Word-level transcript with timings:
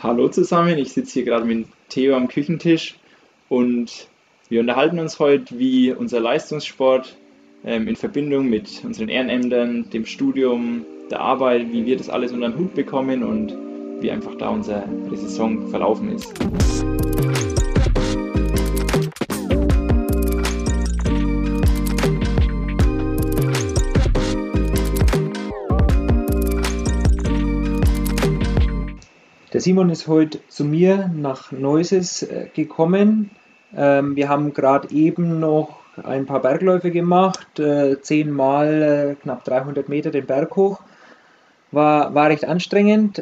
Hallo 0.00 0.28
zusammen, 0.28 0.78
ich 0.78 0.92
sitze 0.92 1.14
hier 1.14 1.24
gerade 1.24 1.44
mit 1.44 1.66
Theo 1.88 2.14
am 2.14 2.28
Küchentisch 2.28 2.94
und 3.48 4.06
wir 4.48 4.60
unterhalten 4.60 5.00
uns 5.00 5.18
heute, 5.18 5.58
wie 5.58 5.90
unser 5.90 6.20
Leistungssport 6.20 7.16
ähm, 7.64 7.88
in 7.88 7.96
Verbindung 7.96 8.48
mit 8.48 8.84
unseren 8.84 9.08
Ehrenämtern, 9.08 9.90
dem 9.90 10.06
Studium, 10.06 10.86
der 11.10 11.20
Arbeit, 11.20 11.72
wie 11.72 11.84
wir 11.84 11.96
das 11.96 12.10
alles 12.10 12.30
unter 12.30 12.48
den 12.48 12.58
Hut 12.58 12.74
bekommen 12.76 13.24
und 13.24 13.56
wie 14.00 14.12
einfach 14.12 14.36
da 14.36 14.50
unsere 14.50 14.84
Saison 15.14 15.68
verlaufen 15.68 16.12
ist. 16.12 16.32
Der 29.58 29.62
Simon 29.64 29.90
ist 29.90 30.06
heute 30.06 30.38
zu 30.46 30.64
mir 30.64 31.10
nach 31.12 31.50
Neuses 31.50 32.22
äh, 32.22 32.48
gekommen. 32.54 33.32
Ähm, 33.76 34.14
wir 34.14 34.28
haben 34.28 34.54
gerade 34.54 34.88
eben 34.92 35.40
noch 35.40 35.80
ein 36.00 36.26
paar 36.26 36.40
Bergläufe 36.40 36.92
gemacht, 36.92 37.58
äh, 37.58 38.00
zehnmal 38.00 39.16
äh, 39.18 39.20
knapp 39.20 39.42
300 39.42 39.88
Meter 39.88 40.12
den 40.12 40.26
Berg 40.26 40.54
hoch. 40.54 40.80
War, 41.72 42.14
war 42.14 42.28
recht 42.28 42.44
anstrengend 42.44 43.18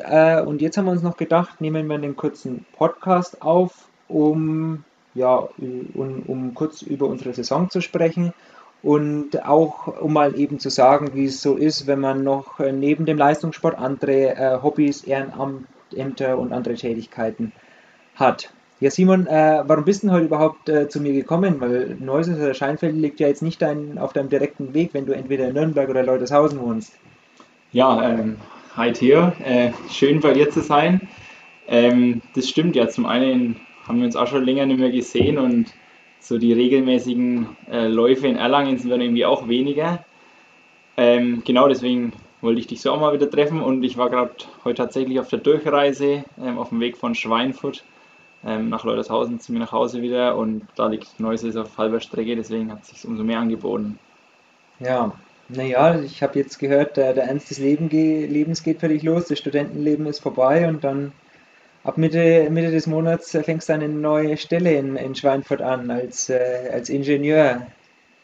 und 0.47 0.61
jetzt 0.61 0.77
haben 0.77 0.85
wir 0.85 0.93
uns 0.93 1.03
noch 1.03 1.17
gedacht, 1.17 1.63
nehmen 1.63 1.87
wir 1.87 1.95
einen 1.95 2.17
kurzen 2.17 2.67
Podcast 2.77 3.41
auf, 3.41 3.89
um, 4.07 4.85
ja, 5.15 5.49
um, 5.95 6.23
um 6.27 6.53
kurz 6.53 6.83
über 6.83 7.07
unsere 7.07 7.33
Saison 7.33 7.71
zu 7.71 7.81
sprechen 7.81 8.35
und 8.83 9.43
auch 9.47 10.03
um 10.03 10.13
mal 10.13 10.39
eben 10.39 10.59
zu 10.59 10.69
sagen, 10.69 11.13
wie 11.15 11.25
es 11.25 11.41
so 11.41 11.57
ist, 11.57 11.87
wenn 11.87 11.99
man 11.99 12.23
noch 12.23 12.59
neben 12.59 13.07
dem 13.07 13.17
Leistungssport 13.17 13.79
andere 13.79 14.37
äh, 14.37 14.63
Hobbys, 14.63 15.03
Ehrenamt, 15.03 15.67
Ämter 15.95 16.39
und 16.39 16.53
andere 16.53 16.75
Tätigkeiten 16.75 17.53
hat. 18.15 18.53
Ja, 18.79 18.91
Simon, 18.91 19.27
äh, 19.27 19.63
warum 19.67 19.85
bist 19.85 20.03
du 20.03 20.11
heute 20.11 20.27
überhaupt 20.27 20.69
äh, 20.69 20.89
zu 20.89 21.01
mir 21.01 21.15
gekommen? 21.15 21.61
Weil 21.61 21.97
Neuss 21.99 22.29
oder 22.29 22.53
Scheinfeld 22.53 22.95
liegt 22.95 23.21
ja 23.21 23.29
jetzt 23.29 23.43
nicht 23.43 23.63
dein, 23.63 23.97
auf 23.97 24.13
deinem 24.13 24.29
direkten 24.29 24.75
Weg, 24.75 24.91
wenn 24.93 25.07
du 25.07 25.15
entweder 25.15 25.49
in 25.49 25.55
Nürnberg 25.55 25.89
oder 25.89 26.03
Leutershausen 26.03 26.61
wohnst. 26.61 26.99
Ja, 27.73 28.11
ähm, 28.11 28.37
hi 28.77 28.93
Theo, 28.93 29.33
äh, 29.43 29.71
schön 29.91 30.21
bei 30.21 30.35
dir 30.35 30.51
zu 30.51 30.61
sein. 30.61 31.09
Ähm, 31.69 32.21
das 32.35 32.49
stimmt 32.49 32.77
ja, 32.77 32.89
zum 32.89 33.07
einen 33.07 33.57
haben 33.89 33.99
wir 33.99 34.07
uns 34.07 34.17
auch 34.17 34.27
schon 34.27 34.45
länger 34.45 34.67
nicht 34.67 34.79
mehr 34.79 34.91
gesehen 34.91 35.39
und 35.39 35.73
so 36.21 36.39
die 36.39 36.53
regelmäßigen 36.53 37.57
äh, 37.71 37.87
Läufe 37.87 38.27
in 38.27 38.37
Erlangen 38.37 38.79
sind 38.79 38.91
dann 38.91 39.01
irgendwie 39.01 39.25
auch 39.25 39.49
weniger. 39.49 40.05
Ähm, 40.97 41.43
genau 41.45 41.69
deswegen 41.69 42.13
wollte 42.41 42.61
ich 42.61 42.67
dich 42.67 42.81
so 42.81 42.93
auch 42.93 43.01
mal 43.01 43.13
wieder 43.13 43.31
treffen 43.31 43.61
und 43.61 43.83
ich 43.83 43.97
war 43.97 44.11
gerade 44.11 44.33
heute 44.65 44.83
tatsächlich 44.83 45.19
auf 45.21 45.29
der 45.29 45.39
Durchreise 45.39 46.25
ähm, 46.43 46.59
auf 46.59 46.69
dem 46.71 46.81
Weg 46.81 46.97
von 46.97 47.15
Schweinfurt 47.15 47.85
ähm, 48.45 48.69
nach 48.69 48.85
Leutershausen 48.85 49.41
zu 49.41 49.53
mir 49.53 49.59
nach 49.59 49.73
Hause 49.73 50.03
wieder 50.03 50.37
und 50.37 50.67
da 50.77 50.87
liegt 50.89 51.19
Neuses 51.19 51.57
auf 51.57 51.79
halber 51.79 52.01
Strecke, 52.01 52.37
deswegen 52.37 52.71
hat 52.71 52.83
es 52.83 52.89
sich 52.89 53.07
umso 53.07 53.25
mehr 53.25 53.41
angeboten. 53.41 53.99
Ja, 54.81 55.13
naja, 55.49 56.01
ich 56.01 56.23
habe 56.23 56.39
jetzt 56.39 56.59
gehört, 56.59 56.97
der, 56.97 57.15
der 57.15 57.25
Ernst 57.25 57.51
des 57.51 57.59
Leben 57.59 57.89
ge 57.89 58.27
Lebens 58.27 58.63
geht 58.63 58.81
für 58.81 58.89
dich 58.89 59.03
los, 59.03 59.27
das 59.27 59.39
Studentenleben 59.39 60.07
ist 60.07 60.21
vorbei 60.21 60.69
und 60.69 60.85
dann 60.85 61.13
ab 61.85 61.99
Mitte, 61.99 62.49
Mitte 62.51 62.71
des 62.71 62.87
Monats 62.87 63.31
fängst 63.31 63.69
du 63.69 63.73
eine 63.73 63.89
neue 63.89 64.37
Stelle 64.37 64.75
in, 64.75 64.97
in 64.97 65.15
Schweinfurt 65.15 65.63
an 65.63 65.91
als, 65.91 66.29
äh, 66.29 66.71
als 66.73 66.89
Ingenieur 66.89 67.67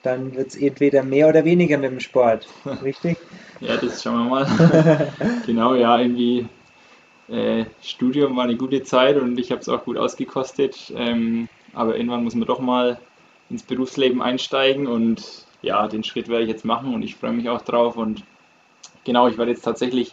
dann 0.02 0.34
wird 0.34 0.48
es 0.48 0.56
entweder 0.56 1.02
mehr 1.02 1.28
oder 1.28 1.44
weniger 1.44 1.78
mit 1.78 1.90
dem 1.90 2.00
Sport, 2.00 2.48
richtig? 2.82 3.18
ja, 3.60 3.76
das 3.76 4.02
schauen 4.02 4.24
wir 4.24 4.30
mal. 4.30 5.12
genau, 5.46 5.74
ja, 5.74 5.98
irgendwie 5.98 6.46
äh, 7.28 7.64
Studium 7.82 8.36
war 8.36 8.44
eine 8.44 8.56
gute 8.56 8.82
Zeit 8.82 9.16
und 9.16 9.38
ich 9.38 9.50
habe 9.50 9.60
es 9.60 9.68
auch 9.68 9.84
gut 9.84 9.96
ausgekostet. 9.96 10.92
Ähm, 10.96 11.48
aber 11.72 11.96
irgendwann 11.96 12.24
muss 12.24 12.34
man 12.34 12.46
doch 12.46 12.60
mal 12.60 12.98
ins 13.48 13.62
Berufsleben 13.62 14.20
einsteigen 14.20 14.86
und 14.86 15.46
ja, 15.62 15.88
den 15.88 16.04
Schritt 16.04 16.28
werde 16.28 16.44
ich 16.44 16.50
jetzt 16.50 16.64
machen 16.64 16.94
und 16.94 17.02
ich 17.02 17.16
freue 17.16 17.32
mich 17.32 17.48
auch 17.48 17.62
drauf. 17.62 17.96
Und 17.96 18.22
genau, 19.04 19.28
ich 19.28 19.38
werde 19.38 19.52
jetzt 19.52 19.62
tatsächlich 19.62 20.12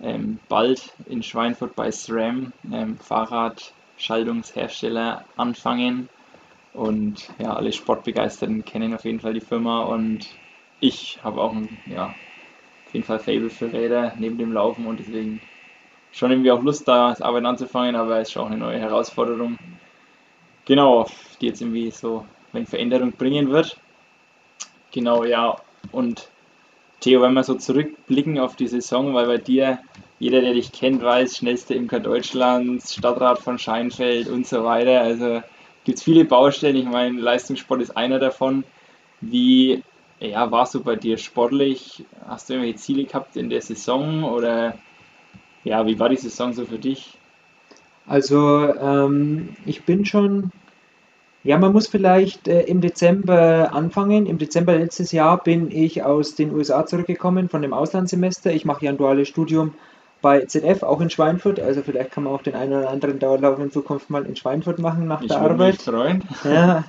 ähm, 0.00 0.38
bald 0.48 0.92
in 1.06 1.22
Schweinfurt 1.22 1.76
bei 1.76 1.90
SRAM, 1.90 2.52
ähm, 2.70 2.98
Fahrradschaltungshersteller, 2.98 5.24
anfangen. 5.36 6.10
Und 6.72 7.28
ja, 7.38 7.54
alle 7.54 7.72
Sportbegeisterten 7.72 8.64
kennen 8.64 8.94
auf 8.94 9.04
jeden 9.04 9.20
Fall 9.20 9.34
die 9.34 9.40
Firma 9.40 9.82
und 9.84 10.38
ich 10.80 11.18
habe 11.22 11.40
auch 11.40 11.54
ein, 11.54 11.82
ja, 11.86 12.16
auf 12.86 12.94
jeden 12.94 13.04
Fall 13.06 13.18
Fable 13.20 13.50
für 13.50 13.72
Räder 13.72 14.14
neben 14.18 14.38
dem 14.38 14.52
Laufen 14.52 14.86
und 14.86 15.00
deswegen 15.00 15.40
schon 16.12 16.30
irgendwie 16.30 16.52
auch 16.52 16.62
Lust 16.62 16.88
da, 16.88 17.10
das 17.10 17.22
Arbeiten 17.22 17.46
anzufangen, 17.46 17.96
aber 17.96 18.20
es 18.20 18.30
ist 18.30 18.36
auch 18.38 18.46
eine 18.46 18.58
neue 18.58 18.78
Herausforderung. 18.80 19.56
Genau, 20.64 21.06
die 21.40 21.46
jetzt 21.46 21.60
irgendwie 21.60 21.90
so 21.92 22.26
eine 22.52 22.66
Veränderung 22.66 23.12
bringen 23.12 23.50
wird. 23.50 23.76
Genau, 24.92 25.24
ja. 25.24 25.56
Und 25.90 26.28
Theo, 27.00 27.22
wenn 27.22 27.34
wir 27.34 27.44
so 27.44 27.54
zurückblicken 27.54 28.38
auf 28.40 28.56
die 28.56 28.68
Saison, 28.68 29.14
weil 29.14 29.26
bei 29.26 29.38
dir, 29.38 29.80
jeder, 30.18 30.40
der 30.40 30.54
dich 30.54 30.72
kennt, 30.72 31.02
weiß, 31.02 31.38
schnellste 31.38 31.74
Imker 31.74 32.00
Deutschlands, 32.00 32.94
Stadtrat 32.94 33.40
von 33.40 33.58
Scheinfeld 33.58 34.28
und 34.28 34.46
so 34.46 34.64
weiter. 34.64 35.00
Also 35.02 35.42
gibt 35.84 35.98
es 35.98 36.04
viele 36.04 36.24
Baustellen. 36.24 36.76
Ich 36.76 36.84
meine, 36.84 37.20
Leistungssport 37.20 37.80
ist 37.82 37.96
einer 37.96 38.18
davon. 38.18 38.64
Wie 39.20 39.82
ja, 40.20 40.50
warst 40.50 40.74
du 40.74 40.82
bei 40.82 40.96
dir 40.96 41.18
sportlich? 41.18 42.04
Hast 42.26 42.48
du 42.48 42.54
irgendwelche 42.54 42.78
Ziele 42.78 43.04
gehabt 43.04 43.36
in 43.36 43.50
der 43.50 43.60
Saison 43.60 44.24
oder 44.24 44.78
ja, 45.64 45.86
wie 45.86 45.98
war 45.98 46.08
die 46.08 46.16
Saison 46.16 46.52
so 46.52 46.64
für 46.64 46.78
dich? 46.78 47.18
Also 48.06 48.72
ähm, 48.74 49.56
ich 49.64 49.84
bin 49.84 50.04
schon, 50.04 50.50
ja, 51.44 51.58
man 51.58 51.72
muss 51.72 51.88
vielleicht 51.88 52.48
äh, 52.48 52.62
im 52.62 52.80
Dezember 52.80 53.72
anfangen. 53.72 54.26
Im 54.26 54.38
Dezember 54.38 54.76
letztes 54.76 55.12
Jahr 55.12 55.42
bin 55.42 55.70
ich 55.70 56.02
aus 56.02 56.34
den 56.34 56.52
USA 56.52 56.86
zurückgekommen 56.86 57.48
von 57.48 57.62
dem 57.62 57.72
Auslandssemester. 57.72 58.52
Ich 58.52 58.64
mache 58.64 58.84
ja 58.84 58.90
ein 58.90 58.98
duales 58.98 59.28
Studium 59.28 59.74
bei 60.22 60.44
ZF, 60.46 60.82
auch 60.82 61.00
in 61.00 61.10
Schweinfurt. 61.10 61.60
Also 61.60 61.82
vielleicht 61.82 62.12
kann 62.12 62.24
man 62.24 62.32
auch 62.32 62.42
den 62.42 62.54
einen 62.54 62.72
oder 62.72 62.90
anderen 62.90 63.18
Dauerlauf 63.18 63.58
in 63.58 63.70
Zukunft 63.70 64.08
mal 64.08 64.24
in 64.24 64.36
Schweinfurt 64.36 64.78
machen 64.78 65.06
nach 65.06 65.20
ich 65.20 65.28
der 65.28 65.40
Arbeit. 65.40 65.74
Mich 65.74 65.82
freuen. 65.82 66.22
Ja, 66.44 66.84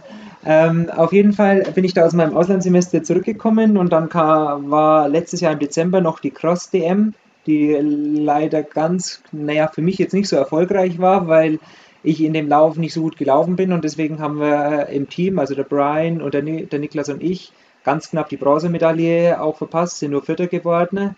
ähm, 0.45 0.89
auf 0.89 1.13
jeden 1.13 1.33
Fall 1.33 1.63
bin 1.73 1.83
ich 1.83 1.94
da 1.94 2.05
aus 2.05 2.13
meinem 2.13 2.35
Auslandssemester 2.35 3.03
zurückgekommen 3.03 3.77
und 3.77 3.91
dann 3.91 4.09
kam, 4.09 4.71
war 4.71 5.07
letztes 5.09 5.41
Jahr 5.41 5.53
im 5.53 5.59
Dezember 5.59 6.01
noch 6.01 6.19
die 6.19 6.31
Cross 6.31 6.69
DM, 6.69 7.13
die 7.47 7.73
leider 7.73 8.63
ganz, 8.63 9.21
naja, 9.31 9.69
für 9.73 9.81
mich 9.81 9.97
jetzt 9.97 10.13
nicht 10.13 10.27
so 10.27 10.35
erfolgreich 10.35 11.00
war, 11.00 11.27
weil 11.27 11.59
ich 12.03 12.21
in 12.21 12.33
dem 12.33 12.50
Lauf 12.50 12.75
nicht 12.75 12.94
so 12.94 13.01
gut 13.01 13.17
gelaufen 13.17 13.55
bin 13.55 13.71
und 13.71 13.83
deswegen 13.83 14.19
haben 14.19 14.39
wir 14.39 14.88
im 14.88 15.09
Team, 15.09 15.39
also 15.39 15.55
der 15.55 15.63
Brian 15.63 16.21
und 16.21 16.33
der, 16.33 16.41
der 16.41 16.79
Niklas 16.79 17.07
und 17.07 17.23
ich, 17.23 17.53
ganz 17.85 18.09
knapp 18.09 18.27
die 18.27 18.38
Bronzemedaille 18.38 19.41
auch 19.41 19.57
verpasst, 19.57 20.00
sind 20.00 20.11
nur 20.11 20.23
Vierter 20.23 20.47
geworden. 20.47 21.15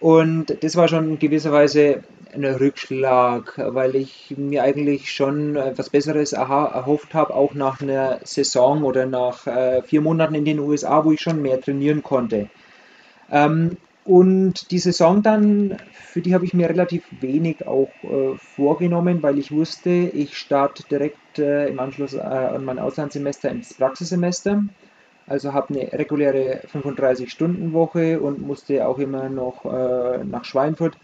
Und 0.00 0.64
das 0.64 0.76
war 0.76 0.88
schon 0.88 1.10
in 1.10 1.18
gewisser 1.18 1.52
Weise 1.52 2.02
ein 2.32 2.44
Rückschlag, 2.44 3.54
weil 3.58 3.96
ich 3.96 4.34
mir 4.36 4.62
eigentlich 4.62 5.12
schon 5.12 5.56
etwas 5.56 5.90
Besseres 5.90 6.32
erhofft 6.32 7.12
habe, 7.12 7.34
auch 7.34 7.54
nach 7.54 7.80
einer 7.82 8.20
Saison 8.24 8.82
oder 8.84 9.06
nach 9.06 9.46
äh, 9.46 9.82
vier 9.82 10.00
Monaten 10.00 10.34
in 10.34 10.44
den 10.44 10.58
USA, 10.58 11.04
wo 11.04 11.12
ich 11.12 11.20
schon 11.20 11.42
mehr 11.42 11.60
trainieren 11.60 12.02
konnte. 12.02 12.48
Ähm, 13.30 13.76
und 14.04 14.70
die 14.70 14.78
Saison 14.78 15.22
dann, 15.22 15.76
für 15.92 16.22
die 16.22 16.34
habe 16.34 16.44
ich 16.44 16.54
mir 16.54 16.68
relativ 16.68 17.04
wenig 17.20 17.66
auch 17.66 17.90
äh, 18.02 18.36
vorgenommen, 18.56 19.22
weil 19.22 19.38
ich 19.38 19.52
wusste, 19.52 19.90
ich 19.90 20.36
starte 20.38 20.84
direkt 20.90 21.38
äh, 21.38 21.68
im 21.68 21.78
Anschluss 21.78 22.14
äh, 22.14 22.20
an 22.20 22.64
mein 22.64 22.78
Auslandssemester 22.78 23.50
ins 23.50 23.74
Praxissemester. 23.74 24.64
Also 25.30 25.52
habe 25.52 25.72
eine 25.72 25.92
reguläre 25.92 26.60
35-Stunden-Woche 26.72 28.18
und 28.18 28.44
musste 28.44 28.84
auch 28.88 28.98
immer 28.98 29.28
noch 29.28 29.64
äh, 29.64 30.24
nach 30.24 30.44
Schweinfurt 30.44 30.96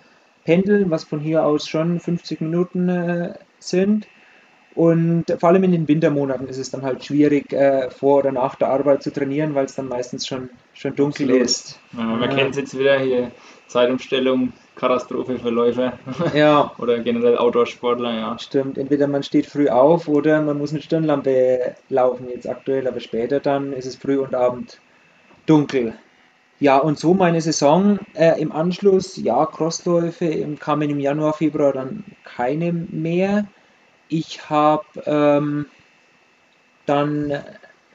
pendeln, 0.45 0.91
was 0.91 1.05
von 1.05 1.21
hier 1.21 1.45
aus 1.45 1.69
schon 1.69 2.01
50 2.01 2.41
Minuten 2.41 2.89
äh, 2.89 3.35
sind. 3.61 4.09
Und 4.75 5.27
vor 5.39 5.49
allem 5.51 5.63
in 5.63 5.71
den 5.71 5.87
Wintermonaten 5.87 6.49
ist 6.49 6.59
es 6.59 6.73
dann 6.73 6.83
halt 6.83 7.05
schwierig, 7.05 7.53
äh, 7.53 7.89
vor 7.89 8.19
oder 8.19 8.33
nach 8.33 8.57
der 8.57 8.69
Arbeit 8.69 9.05
zu 9.05 9.13
trainieren, 9.13 9.55
weil 9.55 9.67
es 9.67 9.77
dann 9.77 9.87
meistens 9.87 10.27
schon, 10.27 10.51
schon 10.75 10.97
dunkel 10.97 11.27
Absolut. 11.27 11.47
ist. 11.47 11.81
Ja, 11.97 12.03
man 12.03 12.29
kennt 12.29 12.51
es 12.51 12.57
jetzt 12.57 12.77
wieder 12.77 12.99
hier, 12.99 13.31
Zeitumstellung, 13.69 14.53
Katastrophe 14.77 15.39
für 15.39 15.51
Läufer 15.51 15.99
ja. 16.35 16.71
oder 16.79 16.99
generell 17.01 17.39
Outdoor-Sportler, 17.39 18.15
ja. 18.15 18.39
Stimmt, 18.39 18.79
entweder 18.79 19.07
man 19.09 19.23
steht 19.23 19.47
früh 19.47 19.69
auf 19.69 20.07
oder 20.07 20.43
man 20.43 20.59
muss 20.59 20.71
eine 20.71 20.83
Stirnlampe 20.83 21.75
laufen, 21.89 22.29
jetzt 22.29 22.49
aktuell, 22.49 22.87
aber 22.87 23.01
später 23.01 23.41
dann 23.41 23.73
ist 23.73 23.87
es 23.87 23.97
früh 23.97 24.19
und 24.19 24.35
Abend 24.35 24.79
dunkel. 25.47 25.95
Ja, 26.59 26.79
und 26.79 26.99
so 26.99 27.15
meine 27.15 27.41
Saison 27.41 27.99
äh, 28.15 28.41
im 28.41 28.53
Anschluss, 28.53 29.17
ja, 29.17 29.45
Crossläufe 29.47 30.57
kamen 30.59 30.89
im 30.91 31.01
Januar, 31.01 31.33
Februar 31.33 31.73
dann 31.73 32.05
keine 32.25 32.73
mehr. 32.73 33.47
Ich 34.09 34.49
habe 34.49 34.85
ähm, 35.05 35.67
dann 36.87 37.43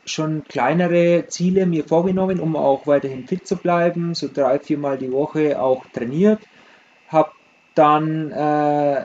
schon 0.05 0.43
kleinere 0.47 1.25
Ziele 1.27 1.65
mir 1.65 1.83
vorgenommen, 1.83 2.39
um 2.39 2.55
auch 2.55 2.87
weiterhin 2.87 3.27
fit 3.27 3.47
zu 3.47 3.55
bleiben, 3.55 4.13
so 4.15 4.27
drei, 4.31 4.59
viermal 4.59 4.97
die 4.97 5.11
Woche 5.11 5.61
auch 5.61 5.85
trainiert 5.93 6.39
habe 7.11 7.31
dann 7.75 8.31
äh, 8.31 9.03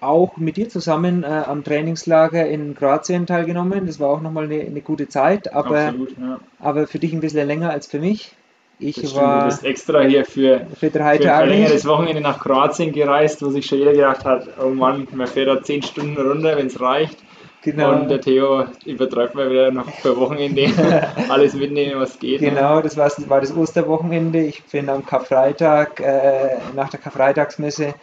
auch 0.00 0.36
mit 0.36 0.56
dir 0.56 0.68
zusammen 0.68 1.22
äh, 1.22 1.26
am 1.26 1.62
Trainingslager 1.62 2.46
in 2.46 2.74
Kroatien 2.74 3.26
teilgenommen. 3.26 3.86
Das 3.86 4.00
war 4.00 4.08
auch 4.08 4.20
nochmal 4.20 4.44
eine, 4.44 4.60
eine 4.60 4.80
gute 4.80 5.08
Zeit, 5.08 5.52
aber, 5.52 5.88
Absolut, 5.88 6.18
ja. 6.18 6.40
aber 6.58 6.86
für 6.86 6.98
dich 6.98 7.12
ein 7.12 7.20
bisschen 7.20 7.46
länger 7.46 7.70
als 7.70 7.86
für 7.86 7.98
mich. 7.98 8.32
Ich 8.78 8.96
das 8.96 9.14
war 9.14 9.20
stimmt, 9.20 9.42
du 9.42 9.46
bist 9.46 9.64
extra 9.64 10.00
hier 10.00 10.24
für, 10.24 10.66
für 10.78 10.88
drei 10.88 11.18
für 11.18 11.24
Tage. 11.24 11.44
ein 11.44 11.48
längeres 11.50 11.86
Wochenende 11.86 12.22
nach 12.22 12.40
Kroatien 12.40 12.92
gereist, 12.92 13.42
wo 13.42 13.50
sich 13.50 13.66
schon 13.66 13.78
jeder 13.78 13.92
gedacht 13.92 14.24
hat, 14.24 14.48
oh 14.58 14.70
Mann, 14.70 15.06
man 15.12 15.26
fährt 15.26 15.48
da 15.48 15.62
zehn 15.62 15.82
Stunden 15.82 16.16
runter, 16.16 16.56
wenn 16.56 16.68
es 16.68 16.80
reicht. 16.80 17.18
Genau. 17.62 17.92
Und 17.92 18.08
der 18.08 18.20
Theo 18.20 18.64
übertreibt 18.86 19.34
mal 19.34 19.50
wieder 19.50 19.70
noch 19.70 19.88
für 19.90 20.16
Wochenende 20.16 20.72
alles 21.28 21.54
mitnehmen, 21.54 22.00
was 22.00 22.18
geht. 22.18 22.40
Ne? 22.40 22.50
Genau, 22.50 22.80
das 22.80 22.96
war, 22.96 23.10
war 23.28 23.40
das 23.40 23.54
Osterwochenende. 23.54 24.40
Ich 24.40 24.62
bin 24.64 24.88
am 24.88 25.04
Karfreitag, 25.04 26.00
äh, 26.00 26.56
nach 26.74 26.88
der 26.88 27.00
Karfreitagsmesse 27.00 27.94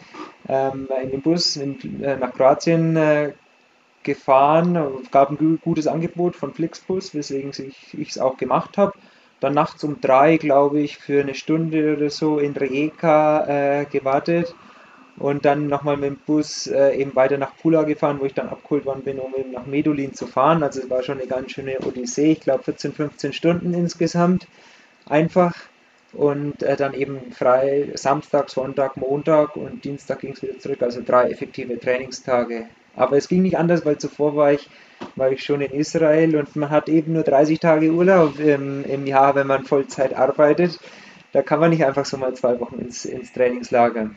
ähm, 0.48 0.88
in 1.02 1.10
den 1.10 1.22
Bus 1.22 1.56
in, 1.56 2.02
äh, 2.04 2.16
nach 2.16 2.32
Kroatien 2.32 2.96
äh, 2.96 3.32
gefahren. 4.04 4.76
Es 5.02 5.10
gab 5.10 5.30
ein 5.30 5.58
gutes 5.60 5.88
Angebot 5.88 6.36
von 6.36 6.54
Flixbus, 6.54 7.14
weswegen 7.14 7.50
ich 7.50 8.08
es 8.10 8.18
auch 8.18 8.36
gemacht 8.36 8.78
habe. 8.78 8.92
Dann 9.40 9.54
nachts 9.54 9.82
um 9.82 10.00
drei, 10.00 10.36
glaube 10.36 10.80
ich, 10.80 10.98
für 10.98 11.20
eine 11.20 11.34
Stunde 11.34 11.96
oder 11.96 12.10
so 12.10 12.38
in 12.38 12.52
Rijeka 12.52 13.80
äh, 13.80 13.84
gewartet 13.86 14.54
und 15.18 15.44
dann 15.44 15.66
nochmal 15.66 15.96
mit 15.96 16.10
dem 16.10 16.16
Bus 16.16 16.66
äh, 16.66 16.96
eben 16.96 17.14
weiter 17.16 17.38
nach 17.38 17.56
Pula 17.56 17.82
gefahren, 17.82 18.18
wo 18.20 18.26
ich 18.26 18.34
dann 18.34 18.48
abgeholt 18.48 18.84
worden 18.86 19.02
bin, 19.02 19.18
um 19.18 19.34
eben 19.36 19.52
nach 19.52 19.66
Medulin 19.66 20.14
zu 20.14 20.26
fahren. 20.26 20.62
Also 20.62 20.80
es 20.80 20.90
war 20.90 21.02
schon 21.02 21.18
eine 21.18 21.26
ganz 21.26 21.52
schöne 21.52 21.78
Odyssee, 21.80 22.32
ich 22.32 22.40
glaube 22.40 22.64
14, 22.64 22.92
15 22.92 23.32
Stunden 23.32 23.74
insgesamt. 23.74 24.46
Einfach. 25.06 25.54
Und 26.12 26.62
äh, 26.62 26.76
dann 26.76 26.94
eben 26.94 27.32
frei 27.32 27.90
Samstag, 27.94 28.48
Sonntag, 28.48 28.96
Montag 28.96 29.56
und 29.56 29.84
Dienstag 29.84 30.20
ging 30.20 30.32
es 30.32 30.42
wieder 30.42 30.58
zurück, 30.58 30.82
also 30.82 31.02
drei 31.04 31.30
effektive 31.30 31.78
Trainingstage. 31.78 32.66
Aber 32.96 33.16
es 33.16 33.28
ging 33.28 33.42
nicht 33.42 33.58
anders, 33.58 33.84
weil 33.84 33.98
zuvor 33.98 34.34
war 34.34 34.52
ich, 34.52 34.70
war 35.16 35.30
ich 35.30 35.44
schon 35.44 35.60
in 35.60 35.72
Israel 35.72 36.36
und 36.36 36.56
man 36.56 36.70
hat 36.70 36.88
eben 36.88 37.12
nur 37.12 37.24
30 37.24 37.60
Tage 37.60 37.90
Urlaub 37.90 38.38
im, 38.40 38.84
im 38.84 39.06
Jahr, 39.06 39.34
wenn 39.34 39.46
man 39.46 39.64
Vollzeit 39.64 40.14
arbeitet. 40.14 40.80
Da 41.32 41.42
kann 41.42 41.60
man 41.60 41.70
nicht 41.70 41.84
einfach 41.84 42.06
so 42.06 42.16
mal 42.16 42.34
zwei 42.34 42.58
Wochen 42.58 42.78
ins, 42.78 43.04
ins 43.04 43.32
Trainingslager. 43.32 44.10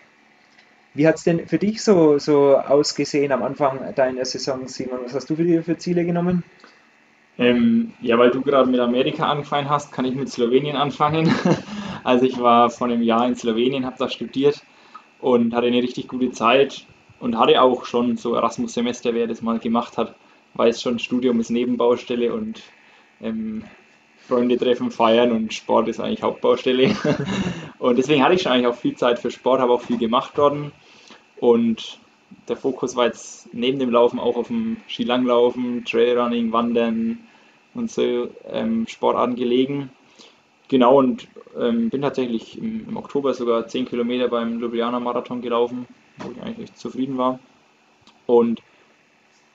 Wie 0.94 1.08
hat 1.08 1.16
es 1.16 1.24
denn 1.24 1.48
für 1.48 1.58
dich 1.58 1.82
so, 1.82 2.18
so 2.18 2.58
ausgesehen 2.58 3.32
am 3.32 3.44
Anfang 3.44 3.94
deiner 3.96 4.26
Saison, 4.26 4.68
Simon? 4.68 5.00
Was 5.06 5.16
hast 5.16 5.30
du 5.30 5.36
für 5.36 5.44
dir 5.44 5.64
für 5.64 5.78
Ziele 5.78 6.06
genommen? 6.06 6.44
Ähm, 7.38 7.94
ja, 8.02 8.18
weil 8.18 8.32
du 8.32 8.42
gerade 8.42 8.70
mit 8.70 8.80
Amerika 8.80 9.30
angefangen 9.30 9.70
hast, 9.70 9.92
kann 9.92 10.06
ich 10.06 10.16
mit 10.16 10.30
Slowenien 10.30 10.76
anfangen. 10.76 11.34
also 12.04 12.26
ich 12.26 12.40
war 12.40 12.70
vor 12.70 12.88
einem 12.88 13.02
Jahr 13.02 13.26
in 13.26 13.36
Slowenien, 13.36 13.86
habe 13.86 13.96
da 13.98 14.10
studiert 14.10 14.62
und 15.20 15.54
hatte 15.54 15.68
eine 15.68 15.82
richtig 15.82 16.08
gute 16.10 16.32
Zeit 16.32 16.86
und 17.20 17.38
hatte 17.38 17.62
auch 17.62 17.86
schon 17.86 18.18
so 18.18 18.36
Erasmus-Semester, 18.36 19.14
wer 19.14 19.28
das 19.28 19.42
mal 19.42 19.60
gemacht 19.60 19.98
hat, 19.98 20.16
weiß 20.56 20.82
schon, 20.82 21.00
Studium 21.00 21.40
ist 21.40 21.52
Nebenbaustelle 21.52 22.34
und 22.34 22.62
ähm, 23.22 23.64
Freunde 24.28 24.58
treffen, 24.58 24.92
feiern 24.92 25.32
und 25.32 25.54
Sport 25.54 25.88
ist 25.88 26.00
eigentlich 26.00 26.24
Hauptbaustelle. 26.24 26.96
und 27.80 27.98
deswegen 27.98 28.24
hatte 28.24 28.36
ich 28.36 28.42
schon 28.42 28.52
eigentlich 28.52 28.68
auch 28.68 28.76
viel 28.76 28.96
Zeit 28.96 29.20
für 29.20 29.32
Sport, 29.32 29.60
habe 29.60 29.74
auch 29.74 29.82
viel 29.82 29.98
gemacht 29.98 30.34
dort. 30.36 30.72
Und 31.40 32.00
der 32.48 32.56
Fokus 32.56 32.96
war 32.96 33.06
jetzt 33.06 33.54
neben 33.54 33.80
dem 33.80 33.90
Laufen 33.90 34.20
auch 34.20 34.38
auf 34.38 34.48
dem 34.48 34.78
Skilanglaufen, 34.88 35.84
Trailrunning, 35.86 36.52
Wandern 36.52 37.20
und 37.74 37.92
so 37.92 38.30
ähm, 38.50 38.86
Sportarten 38.88 39.36
gelegen. 39.36 39.90
Genau, 40.68 41.00
und 41.00 41.28
ähm, 41.60 41.90
bin 41.90 42.02
tatsächlich 42.02 42.58
im, 42.58 42.88
im, 42.88 42.98
Oktober 42.98 43.34
sogar 43.34 43.68
10 43.68 43.88
Kilometer 43.88 44.30
beim 44.30 44.60
Ljubljana 44.60 45.00
Marathon 45.00 45.42
gelaufen, 45.42 45.86
wo 46.18 46.32
ich 46.32 46.42
eigentlich 46.42 46.74
zufrieden 46.76 47.18
war. 47.18 47.40
Und 48.26 48.62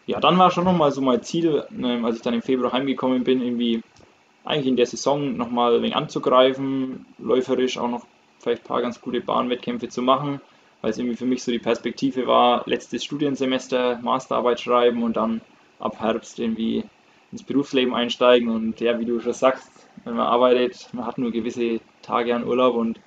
ja, 0.07 0.21
dann 0.21 0.39
war 0.39 0.51
schon 0.51 0.65
nochmal 0.65 0.93
so 0.93 1.01
mein 1.01 1.23
Ziel, 1.23 1.65
ähm, 1.73 2.05
als 2.05 2.17
ich 2.17 2.23
dann 2.23 2.35
im 2.35 2.43
Februar 2.43 2.73
heimgekommen 2.73 3.25
bin, 3.25 3.43
irgendwie 3.43 3.83
eigentlich 4.47 4.69
in 4.69 4.77
der 4.77 4.87
Saison 4.87 5.37
nochmal 5.37 5.75
ein 5.77 5.83
wenig 5.83 5.97
anzugreifen, 5.97 7.05
läuferisch 7.19 7.79
auch 7.79 7.91
noch 7.91 8.07
vielleicht 8.39 8.63
ein 8.63 8.69
paar 8.69 8.81
ganz 8.81 9.01
gute 9.01 9.21
Bahnwettkämpfe 9.21 9.89
zu 9.89 10.03
machen, 10.03 10.41
weil 10.81 10.91
es 10.91 10.99
irgendwie 10.99 11.17
für 11.17 11.27
mich 11.27 11.43
so 11.43 11.51
die 11.51 11.59
Perspektive 11.59 12.27
war, 12.27 12.63
letztes 12.67 13.05
Studiensemester 13.05 13.99
Masterarbeit 14.03 14.61
schreiben 14.61 15.03
und 15.03 15.17
dann 15.17 15.41
ab 15.81 16.01
Herbst 16.01 16.39
irgendwie 16.39 16.85
ins 17.33 17.43
Berufsleben 17.43 17.95
einsteigen 17.95 18.49
und 18.49 18.81
ja, 18.81 18.99
wie 19.01 19.05
du 19.05 19.21
schon 19.21 19.33
sagst, 19.33 19.69
wenn 20.05 20.15
man 20.15 20.27
arbeitet, 20.27 20.89
man 20.93 21.07
hat 21.07 21.19
nur 21.19 21.33
gewisse 21.33 21.81
Tage 22.03 22.35
an 22.35 22.45
Urlaub 22.45 22.77
und 22.77 23.01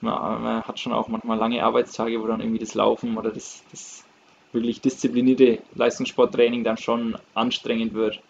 man, 0.00 0.42
man 0.42 0.62
hat 0.62 0.78
schon 0.78 0.92
auch 0.92 1.08
manchmal 1.08 1.38
lange 1.38 1.64
Arbeitstage, 1.64 2.22
wo 2.22 2.26
dann 2.26 2.40
irgendwie 2.40 2.60
das 2.60 2.74
Laufen 2.74 3.18
oder 3.18 3.30
das, 3.30 3.64
das 3.72 4.04
wirklich 4.52 4.80
disziplinierte 4.80 5.58
Leistungssporttraining 5.74 6.62
dann 6.62 6.76
schon 6.76 7.18
anstrengend 7.34 7.94
wird. 7.94 8.22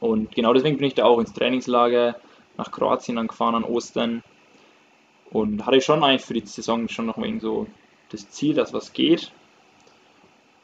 Und 0.00 0.34
genau 0.34 0.52
deswegen 0.52 0.78
bin 0.78 0.86
ich 0.86 0.94
da 0.94 1.04
auch 1.04 1.18
ins 1.18 1.32
Trainingslager 1.32 2.16
nach 2.56 2.72
Kroatien 2.72 3.16
dann 3.16 3.28
gefahren 3.28 3.54
an 3.54 3.64
Ostern 3.64 4.22
und 5.30 5.66
hatte 5.66 5.80
schon 5.80 6.02
eigentlich 6.02 6.24
für 6.24 6.34
die 6.34 6.46
Saison 6.46 6.88
schon 6.88 7.06
noch 7.06 7.18
irgendwie 7.18 7.40
so 7.40 7.66
das 8.10 8.30
Ziel, 8.30 8.54
dass 8.54 8.72
was 8.72 8.92
geht. 8.92 9.30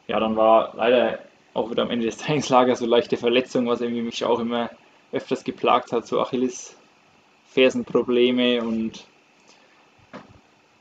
Ja, 0.07 0.19
dann 0.19 0.35
war 0.35 0.73
leider 0.75 1.19
auch 1.53 1.71
wieder 1.71 1.83
am 1.83 1.91
Ende 1.91 2.05
des 2.05 2.17
Trainingslagers 2.17 2.79
so 2.79 2.85
leichte 2.85 3.15
Verletzung, 3.17 3.67
was 3.67 3.81
irgendwie 3.81 4.01
mich 4.01 4.25
auch 4.25 4.39
immer 4.39 4.69
öfters 5.11 5.43
geplagt 5.43 5.91
hat, 5.91 6.07
so 6.07 6.19
Achillesfersenprobleme 6.19 8.61
und 8.61 9.05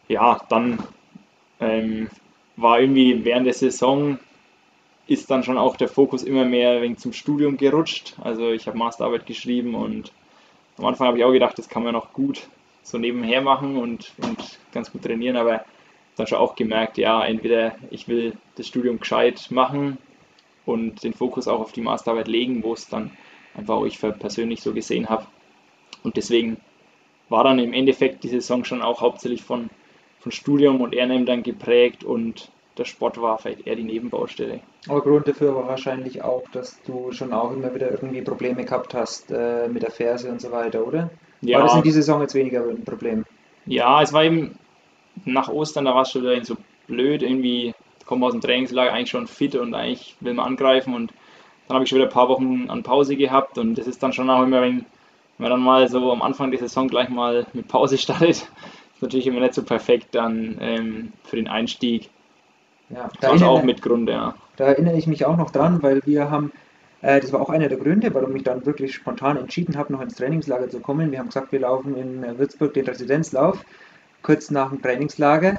ja, 0.08 0.40
dann 0.48 0.78
ähm, 1.60 2.08
war 2.56 2.80
irgendwie 2.80 3.24
während 3.24 3.46
der 3.46 3.54
Saison 3.54 4.18
ist 5.06 5.30
dann 5.30 5.42
schon 5.42 5.58
auch 5.58 5.76
der 5.76 5.88
Fokus 5.88 6.22
immer 6.22 6.44
mehr 6.44 6.82
wegen 6.82 6.96
zum 6.96 7.12
Studium 7.12 7.56
gerutscht. 7.56 8.16
Also 8.22 8.50
ich 8.50 8.66
habe 8.66 8.78
Masterarbeit 8.78 9.26
geschrieben 9.26 9.74
und 9.74 10.12
am 10.78 10.86
Anfang 10.86 11.06
habe 11.08 11.18
ich 11.18 11.24
auch 11.24 11.32
gedacht, 11.32 11.58
das 11.58 11.68
kann 11.68 11.84
man 11.84 11.92
noch 11.92 12.12
gut 12.12 12.48
so 12.82 12.98
nebenher 12.98 13.40
machen 13.40 13.76
und, 13.76 14.12
und 14.18 14.58
ganz 14.72 14.92
gut 14.92 15.02
trainieren, 15.02 15.36
aber 15.36 15.64
dann 16.16 16.26
schon 16.26 16.38
auch 16.38 16.54
gemerkt, 16.54 16.98
ja, 16.98 17.24
entweder 17.24 17.76
ich 17.90 18.08
will 18.08 18.36
das 18.56 18.68
Studium 18.68 19.00
gescheit 19.00 19.48
machen 19.50 19.98
und 20.64 21.02
den 21.04 21.12
Fokus 21.12 21.48
auch 21.48 21.60
auf 21.60 21.72
die 21.72 21.80
Masterarbeit 21.80 22.28
legen, 22.28 22.62
wo 22.62 22.72
es 22.72 22.88
dann 22.88 23.10
einfach 23.54 23.74
auch 23.74 23.84
ich 23.84 23.98
persönlich 23.98 24.60
so 24.62 24.72
gesehen 24.72 25.08
habe. 25.08 25.26
Und 26.02 26.16
deswegen 26.16 26.58
war 27.28 27.44
dann 27.44 27.58
im 27.58 27.72
Endeffekt 27.72 28.24
die 28.24 28.28
Saison 28.28 28.64
schon 28.64 28.82
auch 28.82 29.00
hauptsächlich 29.00 29.42
von, 29.42 29.68
von 30.20 30.32
Studium 30.32 30.80
und 30.80 30.94
Ehrenamt 30.94 31.28
dann 31.28 31.42
geprägt 31.42 32.04
und 32.04 32.50
der 32.78 32.84
Sport 32.84 33.20
war 33.20 33.38
vielleicht 33.38 33.66
eher 33.66 33.76
die 33.76 33.84
Nebenbaustelle. 33.84 34.60
Aber 34.88 35.00
Grund 35.00 35.26
dafür 35.26 35.54
war 35.54 35.66
wahrscheinlich 35.66 36.22
auch, 36.22 36.44
dass 36.52 36.82
du 36.82 37.12
schon 37.12 37.32
auch 37.32 37.52
immer 37.52 37.74
wieder 37.74 37.90
irgendwie 37.90 38.22
Probleme 38.22 38.64
gehabt 38.64 38.94
hast 38.94 39.30
äh, 39.30 39.68
mit 39.68 39.82
der 39.82 39.90
Ferse 39.90 40.30
und 40.30 40.40
so 40.40 40.52
weiter, 40.52 40.86
oder? 40.86 41.10
Ja. 41.40 41.58
War 41.58 41.66
das 41.66 41.76
in 41.76 41.82
dieser 41.82 42.02
Saison 42.02 42.20
jetzt 42.20 42.34
weniger 42.34 42.68
ein 42.68 42.84
Problem? 42.84 43.24
Ja, 43.66 44.02
es 44.02 44.12
war 44.12 44.24
eben 44.24 44.58
nach 45.24 45.48
Ostern, 45.48 45.84
da 45.84 45.94
war 45.94 46.02
es 46.02 46.10
schon 46.10 46.22
wieder 46.22 46.44
so 46.44 46.56
blöd, 46.86 47.22
irgendwie 47.22 47.74
kommen 48.04 48.22
aus 48.22 48.32
dem 48.32 48.40
Trainingslager 48.40 48.92
eigentlich 48.92 49.10
schon 49.10 49.26
fit 49.26 49.56
und 49.56 49.74
eigentlich 49.74 50.16
will 50.20 50.34
man 50.34 50.46
angreifen 50.46 50.94
und 50.94 51.12
dann 51.66 51.74
habe 51.74 51.84
ich 51.84 51.90
schon 51.90 51.98
wieder 51.98 52.08
ein 52.08 52.12
paar 52.12 52.28
Wochen 52.28 52.66
an 52.68 52.82
Pause 52.82 53.16
gehabt 53.16 53.58
und 53.58 53.76
das 53.76 53.86
ist 53.86 54.02
dann 54.02 54.12
schon 54.12 54.30
auch 54.30 54.42
immer, 54.42 54.62
wenn, 54.62 54.86
man 55.38 55.50
dann 55.50 55.60
mal 55.60 55.88
so 55.88 56.12
am 56.12 56.22
Anfang 56.22 56.50
der 56.50 56.60
Saison 56.60 56.88
gleich 56.88 57.08
mal 57.08 57.46
mit 57.52 57.68
Pause 57.68 57.98
startet, 57.98 58.28
ist 58.30 58.48
natürlich 59.00 59.26
immer 59.26 59.40
nicht 59.40 59.54
so 59.54 59.62
perfekt 59.62 60.14
dann 60.14 60.56
ähm, 60.60 61.12
für 61.24 61.36
den 61.36 61.48
Einstieg. 61.48 62.10
Ja, 62.90 63.08
da 63.20 63.32
das 63.32 63.40
war 63.40 63.50
auch 63.50 63.62
mit 63.62 63.82
Grund, 63.82 64.08
ja. 64.08 64.34
Da 64.56 64.66
erinnere 64.66 64.96
ich 64.96 65.06
mich 65.06 65.26
auch 65.26 65.36
noch 65.36 65.50
dran, 65.50 65.82
weil 65.82 66.00
wir 66.04 66.30
haben, 66.30 66.52
äh, 67.02 67.20
das 67.20 67.32
war 67.32 67.40
auch 67.40 67.50
einer 67.50 67.68
der 67.68 67.78
Gründe, 67.78 68.14
warum 68.14 68.34
ich 68.36 68.44
dann 68.44 68.64
wirklich 68.64 68.94
spontan 68.94 69.36
entschieden 69.36 69.76
habe, 69.76 69.92
noch 69.92 70.00
ins 70.00 70.14
Trainingslager 70.14 70.68
zu 70.70 70.80
kommen. 70.80 71.10
Wir 71.10 71.18
haben 71.18 71.26
gesagt, 71.26 71.52
wir 71.52 71.60
laufen 71.60 71.96
in 71.96 72.38
Würzburg 72.38 72.74
den 72.74 72.86
Residenzlauf, 72.86 73.64
kurz 74.22 74.50
nach 74.50 74.70
dem 74.70 74.80
Trainingslager. 74.80 75.58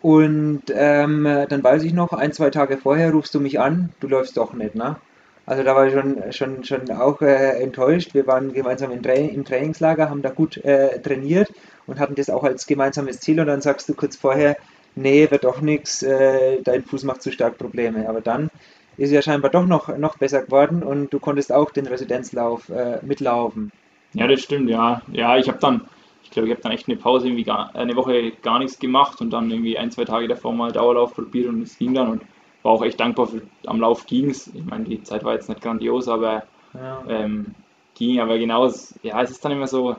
Und 0.00 0.62
ähm, 0.74 1.24
dann 1.48 1.62
weiß 1.62 1.84
ich 1.84 1.92
noch, 1.92 2.12
ein, 2.12 2.32
zwei 2.32 2.50
Tage 2.50 2.76
vorher 2.76 3.12
rufst 3.12 3.34
du 3.34 3.40
mich 3.40 3.60
an, 3.60 3.90
du 4.00 4.08
läufst 4.08 4.36
doch 4.36 4.52
nicht, 4.52 4.74
ne? 4.74 4.96
Also 5.44 5.64
da 5.64 5.74
war 5.74 5.86
ich 5.86 5.92
schon, 5.92 6.32
schon, 6.32 6.64
schon 6.64 6.90
auch 6.90 7.20
äh, 7.20 7.60
enttäuscht. 7.62 8.14
Wir 8.14 8.26
waren 8.26 8.52
gemeinsam 8.52 8.92
im, 8.92 9.02
Tra 9.02 9.12
im 9.12 9.44
Trainingslager, 9.44 10.08
haben 10.08 10.22
da 10.22 10.30
gut 10.30 10.56
äh, 10.58 11.00
trainiert 11.00 11.52
und 11.86 11.98
hatten 11.98 12.14
das 12.14 12.30
auch 12.30 12.44
als 12.44 12.66
gemeinsames 12.66 13.20
Ziel. 13.20 13.40
Und 13.40 13.48
dann 13.48 13.60
sagst 13.60 13.88
du 13.88 13.94
kurz 13.94 14.16
vorher, 14.16 14.56
nee, 14.94 15.30
wird 15.30 15.44
doch 15.44 15.60
nichts, 15.60 16.02
äh, 16.02 16.60
dein 16.62 16.84
Fuß 16.84 17.04
macht 17.04 17.22
zu 17.22 17.32
stark 17.32 17.58
Probleme. 17.58 18.08
Aber 18.08 18.20
dann 18.20 18.50
ist 18.96 19.08
es 19.08 19.12
ja 19.12 19.22
scheinbar 19.22 19.50
doch 19.50 19.66
noch, 19.66 19.96
noch 19.96 20.18
besser 20.18 20.42
geworden 20.42 20.82
und 20.82 21.12
du 21.12 21.18
konntest 21.18 21.52
auch 21.52 21.70
den 21.70 21.86
Residenzlauf 21.86 22.68
äh, 22.68 22.98
mitlaufen. 23.02 23.72
Ja, 24.14 24.26
das 24.26 24.42
stimmt, 24.42 24.68
ja. 24.68 25.02
Ja, 25.12 25.38
ich 25.38 25.48
habe 25.48 25.58
dann, 25.58 25.88
ich 26.22 26.30
glaube, 26.30 26.48
ich 26.48 26.52
habe 26.52 26.62
dann 26.62 26.72
echt 26.72 26.88
eine 26.88 26.98
Pause, 26.98 27.26
irgendwie 27.26 27.44
gar, 27.44 27.74
eine 27.74 27.96
Woche 27.96 28.32
gar 28.42 28.58
nichts 28.58 28.78
gemacht 28.78 29.20
und 29.20 29.30
dann 29.30 29.50
irgendwie 29.50 29.78
ein, 29.78 29.90
zwei 29.90 30.04
Tage 30.04 30.28
davor 30.28 30.52
mal 30.52 30.72
Dauerlauf 30.72 31.14
probiert 31.14 31.48
und 31.48 31.62
es 31.62 31.78
ging 31.78 31.94
dann 31.94 32.10
und 32.10 32.22
war 32.62 32.72
auch 32.72 32.82
echt 32.82 33.00
dankbar 33.00 33.26
für, 33.26 33.42
am 33.66 33.80
Lauf 33.80 34.06
ging 34.06 34.30
es. 34.30 34.48
Ich 34.48 34.64
meine, 34.64 34.84
die 34.84 35.02
Zeit 35.02 35.24
war 35.24 35.34
jetzt 35.34 35.48
nicht 35.48 35.62
grandios, 35.62 36.08
aber 36.08 36.44
ja. 36.74 37.02
ähm, 37.08 37.54
ging, 37.94 38.20
aber 38.20 38.38
genau, 38.38 38.66
ja, 39.02 39.22
es 39.22 39.30
ist 39.30 39.44
dann 39.44 39.52
immer 39.52 39.66
so, 39.66 39.96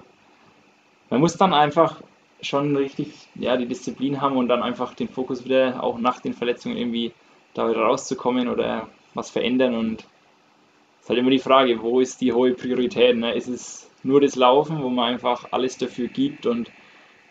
man 1.09 1.19
muss 1.19 1.35
dann 1.37 1.53
einfach 1.53 2.01
schon 2.43 2.75
richtig 2.75 3.13
ja, 3.35 3.57
die 3.57 3.65
Disziplin 3.65 4.21
haben 4.21 4.37
und 4.37 4.47
dann 4.47 4.63
einfach 4.63 4.93
den 4.93 5.09
Fokus 5.09 5.45
wieder 5.45 5.81
auch 5.83 5.99
nach 5.99 6.19
den 6.19 6.33
Verletzungen 6.33 6.77
irgendwie 6.77 7.13
da 7.53 7.69
wieder 7.69 7.81
rauszukommen 7.81 8.49
oder 8.49 8.87
was 9.13 9.29
verändern 9.29 9.75
und 9.75 10.01
es 10.01 11.05
ist 11.05 11.09
halt 11.09 11.19
immer 11.19 11.31
die 11.31 11.39
Frage, 11.39 11.81
wo 11.81 11.99
ist 11.99 12.21
die 12.21 12.31
hohe 12.31 12.53
Priorität? 12.53 13.17
Ne? 13.17 13.33
Ist 13.33 13.49
es 13.49 13.89
nur 14.03 14.21
das 14.21 14.35
Laufen, 14.35 14.81
wo 14.81 14.89
man 14.89 15.13
einfach 15.13 15.47
alles 15.51 15.77
dafür 15.77 16.07
gibt 16.07 16.45
und, 16.45 16.71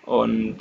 und 0.04 0.58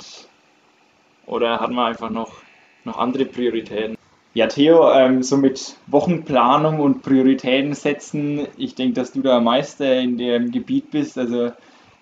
oder 1.26 1.60
hat 1.60 1.70
man 1.70 1.86
einfach 1.86 2.08
noch, 2.08 2.42
noch 2.84 2.98
andere 2.98 3.26
Prioritäten? 3.26 3.96
Ja, 4.34 4.46
Theo, 4.46 4.90
ähm, 4.92 5.22
so 5.22 5.36
mit 5.36 5.76
Wochenplanung 5.88 6.80
und 6.80 7.02
Prioritäten 7.02 7.74
setzen, 7.74 8.46
ich 8.56 8.74
denke, 8.74 8.94
dass 8.94 9.12
du 9.12 9.20
da 9.20 9.40
Meister 9.40 10.00
in 10.00 10.16
dem 10.16 10.50
Gebiet 10.50 10.90
bist. 10.90 11.18
Also 11.18 11.52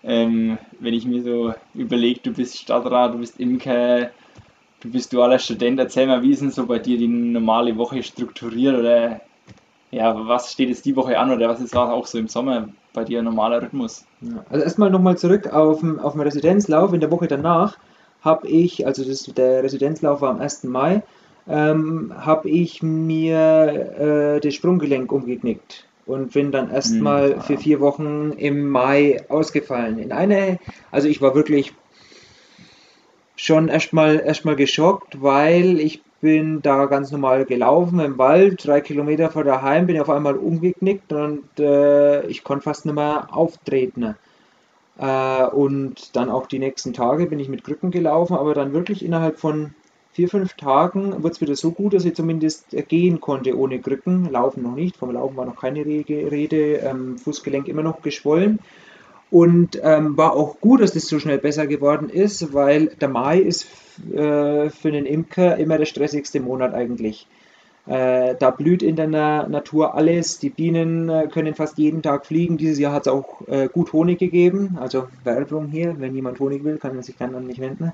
ähm, 0.02 0.58
wenn 0.78 0.94
ich 0.94 1.04
mir 1.06 1.22
so 1.22 1.54
überlege, 1.74 2.20
du 2.22 2.32
bist 2.32 2.58
Stadtrat, 2.58 3.14
du 3.14 3.18
bist 3.18 3.38
Imker, 3.38 4.10
du 4.80 4.90
bist 4.90 5.12
dualer 5.12 5.38
Student, 5.38 5.78
erzähl 5.78 6.06
mal, 6.06 6.22
wie 6.22 6.30
ist 6.30 6.42
denn 6.42 6.50
so 6.50 6.66
bei 6.66 6.78
dir 6.78 6.98
die 6.98 7.08
normale 7.08 7.76
Woche 7.76 8.02
strukturiert 8.02 8.76
oder 8.76 9.20
ja, 9.90 10.14
was 10.28 10.52
steht 10.52 10.68
jetzt 10.68 10.84
die 10.84 10.96
Woche 10.96 11.18
an 11.18 11.30
oder 11.32 11.48
was 11.48 11.60
ist 11.60 11.76
auch 11.76 12.06
so 12.06 12.18
im 12.18 12.28
Sommer 12.28 12.68
bei 12.92 13.04
dir 13.04 13.22
normaler 13.22 13.62
Rhythmus? 13.62 14.04
Ja, 14.20 14.44
also 14.48 14.64
erstmal 14.64 14.90
nochmal 14.90 15.18
zurück 15.18 15.52
auf, 15.52 15.82
auf 15.82 16.12
den 16.12 16.22
Residenzlauf. 16.22 16.92
In 16.92 17.00
der 17.00 17.10
Woche 17.10 17.26
danach 17.26 17.76
habe 18.22 18.46
ich, 18.48 18.86
also 18.86 19.04
das, 19.04 19.24
der 19.24 19.64
Residenzlauf 19.64 20.20
war 20.20 20.30
am 20.30 20.40
1. 20.40 20.64
Mai, 20.64 21.02
ähm, 21.48 22.12
habe 22.16 22.48
ich 22.48 22.82
mir 22.82 24.36
äh, 24.36 24.40
das 24.40 24.54
Sprunggelenk 24.54 25.10
umgeknickt 25.10 25.86
und 26.06 26.32
bin 26.32 26.52
dann 26.52 26.70
erstmal 26.70 27.34
hm, 27.34 27.40
für 27.42 27.58
vier 27.58 27.80
Wochen 27.80 28.32
im 28.32 28.68
Mai 28.68 29.22
ausgefallen. 29.28 29.98
In 29.98 30.12
eine, 30.12 30.58
also 30.90 31.08
ich 31.08 31.20
war 31.20 31.34
wirklich 31.34 31.72
schon 33.36 33.68
erstmal 33.68 34.20
erstmal 34.20 34.56
geschockt, 34.56 35.22
weil 35.22 35.80
ich 35.80 36.02
bin 36.20 36.60
da 36.60 36.86
ganz 36.86 37.10
normal 37.10 37.46
gelaufen 37.46 37.98
im 38.00 38.18
Wald, 38.18 38.66
drei 38.66 38.80
Kilometer 38.80 39.30
vor 39.30 39.44
daheim, 39.44 39.86
bin 39.86 40.00
auf 40.00 40.10
einmal 40.10 40.36
umgeknickt 40.36 41.12
und 41.12 41.58
äh, 41.58 42.26
ich 42.26 42.44
konnte 42.44 42.64
fast 42.64 42.84
nicht 42.84 42.94
mehr 42.94 43.28
auftreten. 43.32 44.16
Äh, 44.98 45.44
und 45.46 46.14
dann 46.14 46.28
auch 46.28 46.46
die 46.46 46.58
nächsten 46.58 46.92
Tage 46.92 47.26
bin 47.26 47.40
ich 47.40 47.48
mit 47.48 47.64
Krücken 47.64 47.90
gelaufen, 47.90 48.36
aber 48.36 48.52
dann 48.52 48.74
wirklich 48.74 49.02
innerhalb 49.02 49.38
von 49.38 49.74
vier, 50.12 50.28
fünf 50.28 50.54
Tagen 50.54 51.22
wurde 51.22 51.34
es 51.34 51.40
wieder 51.40 51.56
so 51.56 51.70
gut, 51.70 51.94
dass 51.94 52.04
ich 52.04 52.14
zumindest 52.14 52.66
gehen 52.88 53.20
konnte 53.20 53.56
ohne 53.56 53.78
Krücken. 53.78 54.30
Laufen 54.30 54.62
noch 54.62 54.74
nicht, 54.74 54.96
vom 54.96 55.12
Laufen 55.12 55.36
war 55.36 55.46
noch 55.46 55.60
keine 55.60 55.84
Rede, 55.84 56.76
ähm, 56.76 57.18
Fußgelenk 57.18 57.68
immer 57.68 57.82
noch 57.82 58.02
geschwollen. 58.02 58.58
Und 59.30 59.80
ähm, 59.82 60.16
war 60.16 60.32
auch 60.32 60.60
gut, 60.60 60.80
dass 60.80 60.92
das 60.92 61.06
so 61.06 61.20
schnell 61.20 61.38
besser 61.38 61.68
geworden 61.68 62.08
ist, 62.08 62.52
weil 62.52 62.86
der 62.86 63.08
Mai 63.08 63.38
ist 63.38 63.64
äh, 64.12 64.70
für 64.70 64.88
einen 64.88 65.06
Imker 65.06 65.56
immer 65.56 65.78
der 65.78 65.84
stressigste 65.84 66.40
Monat 66.40 66.74
eigentlich. 66.74 67.28
Äh, 67.86 68.34
da 68.38 68.50
blüht 68.50 68.82
in 68.82 68.96
der 68.96 69.06
Na 69.06 69.48
Natur 69.48 69.94
alles. 69.94 70.38
Die 70.38 70.50
Bienen 70.50 71.08
äh, 71.08 71.28
können 71.28 71.54
fast 71.54 71.78
jeden 71.78 72.02
Tag 72.02 72.26
fliegen. 72.26 72.56
Dieses 72.56 72.78
Jahr 72.78 72.92
hat 72.92 73.06
es 73.06 73.12
auch 73.12 73.46
äh, 73.48 73.68
gut 73.68 73.92
Honig 73.92 74.18
gegeben. 74.18 74.76
Also 74.80 75.06
Werbung 75.24 75.68
hier, 75.68 75.94
wenn 75.98 76.14
jemand 76.14 76.40
Honig 76.40 76.64
will, 76.64 76.78
kann 76.78 76.96
er 76.96 77.02
sich 77.04 77.16
gerne 77.16 77.36
an 77.36 77.46
mich 77.46 77.60
wenden. 77.60 77.92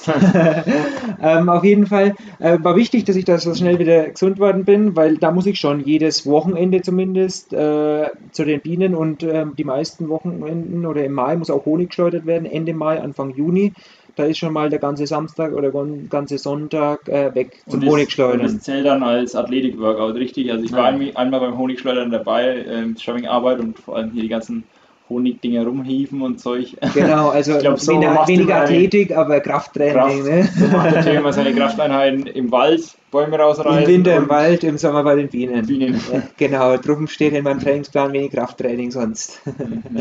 ähm, 1.22 1.48
auf 1.48 1.64
jeden 1.64 1.86
Fall 1.86 2.14
äh, 2.38 2.58
war 2.62 2.76
wichtig, 2.76 3.04
dass 3.04 3.16
ich 3.16 3.24
da 3.24 3.38
so 3.38 3.54
schnell 3.54 3.78
wieder 3.78 4.08
gesund 4.08 4.38
worden 4.38 4.64
bin, 4.64 4.96
weil 4.96 5.18
da 5.18 5.30
muss 5.30 5.46
ich 5.46 5.58
schon 5.58 5.80
jedes 5.80 6.26
Wochenende 6.26 6.82
zumindest 6.82 7.52
äh, 7.52 8.08
zu 8.32 8.44
den 8.44 8.60
Bienen 8.60 8.94
und 8.94 9.22
äh, 9.22 9.44
die 9.56 9.64
meisten 9.64 10.08
Wochenenden 10.08 10.86
oder 10.86 11.04
im 11.04 11.12
Mai 11.12 11.36
muss 11.36 11.50
auch 11.50 11.66
Honig 11.66 11.90
geschleudert 11.90 12.26
werden, 12.26 12.46
Ende 12.46 12.72
Mai, 12.72 13.00
Anfang 13.00 13.34
Juni. 13.34 13.72
Da 14.16 14.24
ist 14.24 14.38
schon 14.38 14.52
mal 14.52 14.68
der 14.68 14.80
ganze 14.80 15.06
Samstag 15.06 15.52
oder 15.52 15.70
der 15.70 15.86
ganze 16.08 16.36
Sonntag 16.36 17.08
äh, 17.08 17.34
weg 17.34 17.62
zum 17.68 17.82
Honigschleudern. 17.82 18.40
Und 18.40 18.54
das 18.54 18.60
zählt 18.60 18.84
dann 18.84 19.02
als 19.02 19.34
Athletik-Workout, 19.34 20.16
richtig? 20.16 20.50
Also 20.50 20.64
ich 20.64 20.72
war 20.72 20.86
einmal 20.86 21.40
beim 21.40 21.56
Honigschleudern 21.56 22.10
dabei, 22.10 22.64
ähm, 22.68 22.96
Arbeit 23.28 23.60
und 23.60 23.78
vor 23.78 23.96
allem 23.96 24.10
hier 24.10 24.22
die 24.22 24.28
ganzen 24.28 24.64
Honigdinger 25.10 25.66
rumhieven 25.66 26.22
und 26.22 26.40
Zeug. 26.40 26.76
Genau, 26.94 27.28
also 27.30 27.58
glaub, 27.58 27.78
so 27.78 28.00
weniger, 28.00 28.62
Athletik, 28.62 29.14
aber 29.14 29.40
Krafttraining. 29.40 29.94
Kraft, 29.94 30.24
ne? 30.24 30.48
So 30.56 30.66
macht 30.68 30.94
der 30.94 31.02
Thema 31.02 31.32
seine 31.32 31.52
Krafteinheiten 31.52 32.26
im 32.26 32.50
Wald, 32.50 32.96
Bäume 33.10 33.36
rausreißen. 33.36 33.82
Im 33.82 33.88
Winter 33.88 34.16
im 34.16 34.28
Wald, 34.28 34.64
im 34.64 34.78
Sommer 34.78 35.02
bei 35.02 35.16
den 35.16 35.28
Bienen. 35.28 35.66
Bienen. 35.66 36.00
Ja, 36.12 36.22
genau, 36.36 36.76
drum 36.76 37.08
steht 37.08 37.34
in 37.34 37.44
meinem 37.44 37.60
Trainingsplan 37.60 38.12
wenig 38.12 38.30
Krafttraining 38.30 38.90
sonst. 38.92 39.42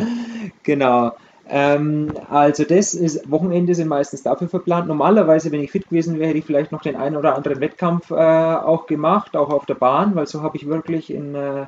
genau. 0.64 1.12
Ähm, 1.52 2.14
also 2.30 2.64
das 2.64 2.94
ist, 2.94 3.30
Wochenende 3.30 3.74
sind 3.74 3.88
meistens 3.88 4.22
dafür 4.22 4.48
verplant. 4.48 4.88
Normalerweise, 4.88 5.52
wenn 5.52 5.64
ich 5.64 5.72
fit 5.72 5.90
gewesen 5.90 6.20
wäre, 6.20 6.30
hätte 6.30 6.38
ich 6.38 6.46
vielleicht 6.46 6.72
noch 6.72 6.84
den 6.84 6.96
einen 6.96 7.18
oder 7.18 7.36
anderen 7.36 7.60
Wettkampf 7.60 8.12
äh, 8.12 8.14
auch 8.14 8.86
gemacht, 8.86 9.36
auch 9.36 9.50
auf 9.50 9.66
der 9.66 9.74
Bahn, 9.74 10.14
weil 10.14 10.28
so 10.28 10.44
habe 10.44 10.58
ich 10.58 10.68
wirklich 10.68 11.12
in 11.12 11.34
äh, 11.34 11.66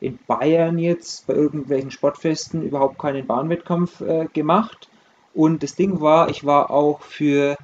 in 0.00 0.18
Bayern 0.26 0.78
jetzt 0.78 1.26
bei 1.26 1.34
irgendwelchen 1.34 1.90
Sportfesten 1.90 2.62
überhaupt 2.62 2.98
keinen 2.98 3.26
Bahnwettkampf 3.26 4.00
äh, 4.00 4.26
gemacht. 4.32 4.88
Und 5.34 5.62
das 5.62 5.74
Ding 5.74 6.00
war, 6.00 6.30
ich 6.30 6.44
war 6.44 6.70
auch 6.70 7.00
für 7.02 7.56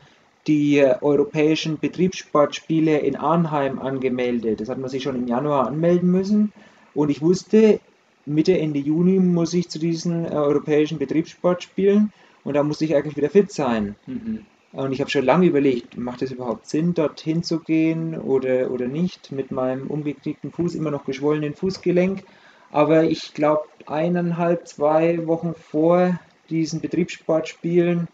die 0.46 0.84
europäischen 1.00 1.78
Betriebssportspiele 1.78 2.98
in 2.98 3.16
Arnheim 3.16 3.78
angemeldet. 3.78 4.60
Das 4.60 4.68
hat 4.68 4.78
man 4.78 4.90
sich 4.90 5.02
schon 5.02 5.16
im 5.16 5.28
Januar 5.28 5.68
anmelden 5.68 6.10
müssen. 6.10 6.52
Und 6.94 7.10
ich 7.10 7.22
wusste, 7.22 7.80
Mitte, 8.26 8.58
Ende 8.58 8.78
Juni 8.78 9.18
muss 9.18 9.54
ich 9.54 9.68
zu 9.68 9.78
diesen 9.78 10.24
äh, 10.24 10.30
europäischen 10.30 10.98
Betriebssportspielen 10.98 12.12
und 12.44 12.54
da 12.54 12.62
muss 12.62 12.80
ich 12.80 12.94
eigentlich 12.94 13.16
wieder 13.16 13.30
fit 13.30 13.52
sein. 13.52 13.96
Mhm. 14.06 14.46
Und 14.72 14.92
ich 14.92 15.00
habe 15.00 15.10
schon 15.10 15.24
lange 15.24 15.46
überlegt, 15.46 15.98
macht 15.98 16.22
es 16.22 16.30
überhaupt 16.30 16.66
Sinn, 16.66 16.94
dorthin 16.94 17.42
zu 17.42 17.60
gehen 17.60 18.18
oder, 18.18 18.70
oder 18.70 18.86
nicht, 18.88 19.30
mit 19.30 19.50
meinem 19.50 19.88
umgeknickten 19.88 20.50
Fuß, 20.50 20.74
immer 20.74 20.90
noch 20.90 21.04
geschwollenen 21.04 21.54
Fußgelenk. 21.54 22.24
Aber 22.70 23.04
ich 23.04 23.34
glaube, 23.34 23.64
eineinhalb, 23.86 24.66
zwei 24.66 25.26
Wochen 25.26 25.54
vor 25.54 26.18
diesen 26.48 26.80
Betriebssportspielen 26.80 28.08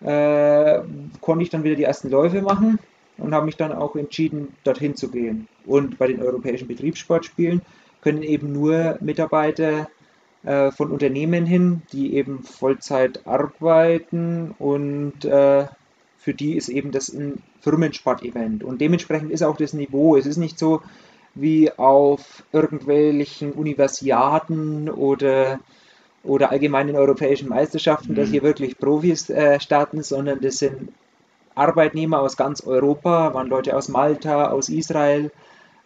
äh, 0.00 0.80
konnte 1.20 1.42
ich 1.42 1.50
dann 1.50 1.64
wieder 1.64 1.74
die 1.74 1.82
ersten 1.82 2.10
Läufe 2.10 2.40
machen 2.40 2.78
und 3.18 3.34
habe 3.34 3.46
mich 3.46 3.56
dann 3.56 3.72
auch 3.72 3.96
entschieden, 3.96 4.54
dorthin 4.62 4.94
zu 4.94 5.10
gehen. 5.10 5.48
Und 5.64 5.98
bei 5.98 6.06
den 6.06 6.22
europäischen 6.22 6.68
Betriebssportspielen 6.68 7.62
können 8.00 8.22
eben 8.22 8.52
nur 8.52 8.98
Mitarbeiter 9.00 9.88
äh, 10.44 10.70
von 10.70 10.92
Unternehmen 10.92 11.46
hin, 11.46 11.82
die 11.92 12.14
eben 12.14 12.44
Vollzeit 12.44 13.26
arbeiten 13.26 14.54
und 14.60 15.24
äh, 15.24 15.66
für 16.26 16.34
die 16.34 16.56
ist 16.56 16.68
eben 16.68 16.90
das 16.90 17.08
ein 17.08 17.40
Firmensport-Event. 17.60 18.64
Und 18.64 18.80
dementsprechend 18.80 19.30
ist 19.30 19.44
auch 19.44 19.56
das 19.56 19.74
Niveau. 19.74 20.16
Es 20.16 20.26
ist 20.26 20.38
nicht 20.38 20.58
so 20.58 20.82
wie 21.36 21.70
auf 21.70 22.42
irgendwelchen 22.50 23.52
Universiaden 23.52 24.90
oder, 24.90 25.60
oder 26.24 26.50
allgemeinen 26.50 26.96
europäischen 26.96 27.48
Meisterschaften, 27.48 28.10
mhm. 28.10 28.16
dass 28.16 28.30
hier 28.30 28.42
wirklich 28.42 28.76
Profis 28.76 29.30
äh, 29.30 29.60
starten, 29.60 30.02
sondern 30.02 30.40
das 30.40 30.56
sind 30.56 30.88
Arbeitnehmer 31.54 32.18
aus 32.18 32.36
ganz 32.36 32.60
Europa, 32.60 33.32
waren 33.32 33.46
Leute 33.46 33.76
aus 33.76 33.86
Malta, 33.86 34.50
aus 34.50 34.68
Israel 34.68 35.30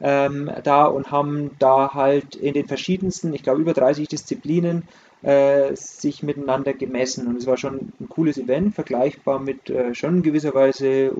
ähm, 0.00 0.50
da 0.64 0.86
und 0.86 1.10
haben 1.10 1.50
da 1.58 1.92
halt 1.92 2.34
in 2.34 2.54
den 2.54 2.66
verschiedensten, 2.66 3.34
ich 3.34 3.42
glaube 3.42 3.60
über 3.60 3.74
30 3.74 4.08
Disziplinen, 4.08 4.84
äh, 5.22 5.74
sich 5.74 6.22
miteinander 6.22 6.72
gemessen. 6.72 7.26
Und 7.26 7.36
es 7.36 7.46
war 7.46 7.56
schon 7.56 7.92
ein 8.00 8.08
cooles 8.08 8.38
Event, 8.38 8.74
vergleichbar 8.74 9.38
mit 9.38 9.68
äh, 9.70 9.94
schon 9.94 10.16
in 10.16 10.22
gewisser 10.22 10.54
Weise 10.54 11.12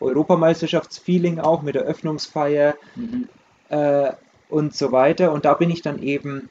Europameisterschaftsfeeling 0.00 1.40
auch, 1.40 1.62
mit 1.62 1.74
der 1.74 1.82
Öffnungsfeier 1.82 2.74
mhm. 2.94 3.28
äh, 3.68 4.12
und 4.48 4.74
so 4.74 4.92
weiter. 4.92 5.32
Und 5.32 5.44
da 5.44 5.54
bin 5.54 5.70
ich 5.70 5.82
dann 5.82 6.02
eben 6.02 6.48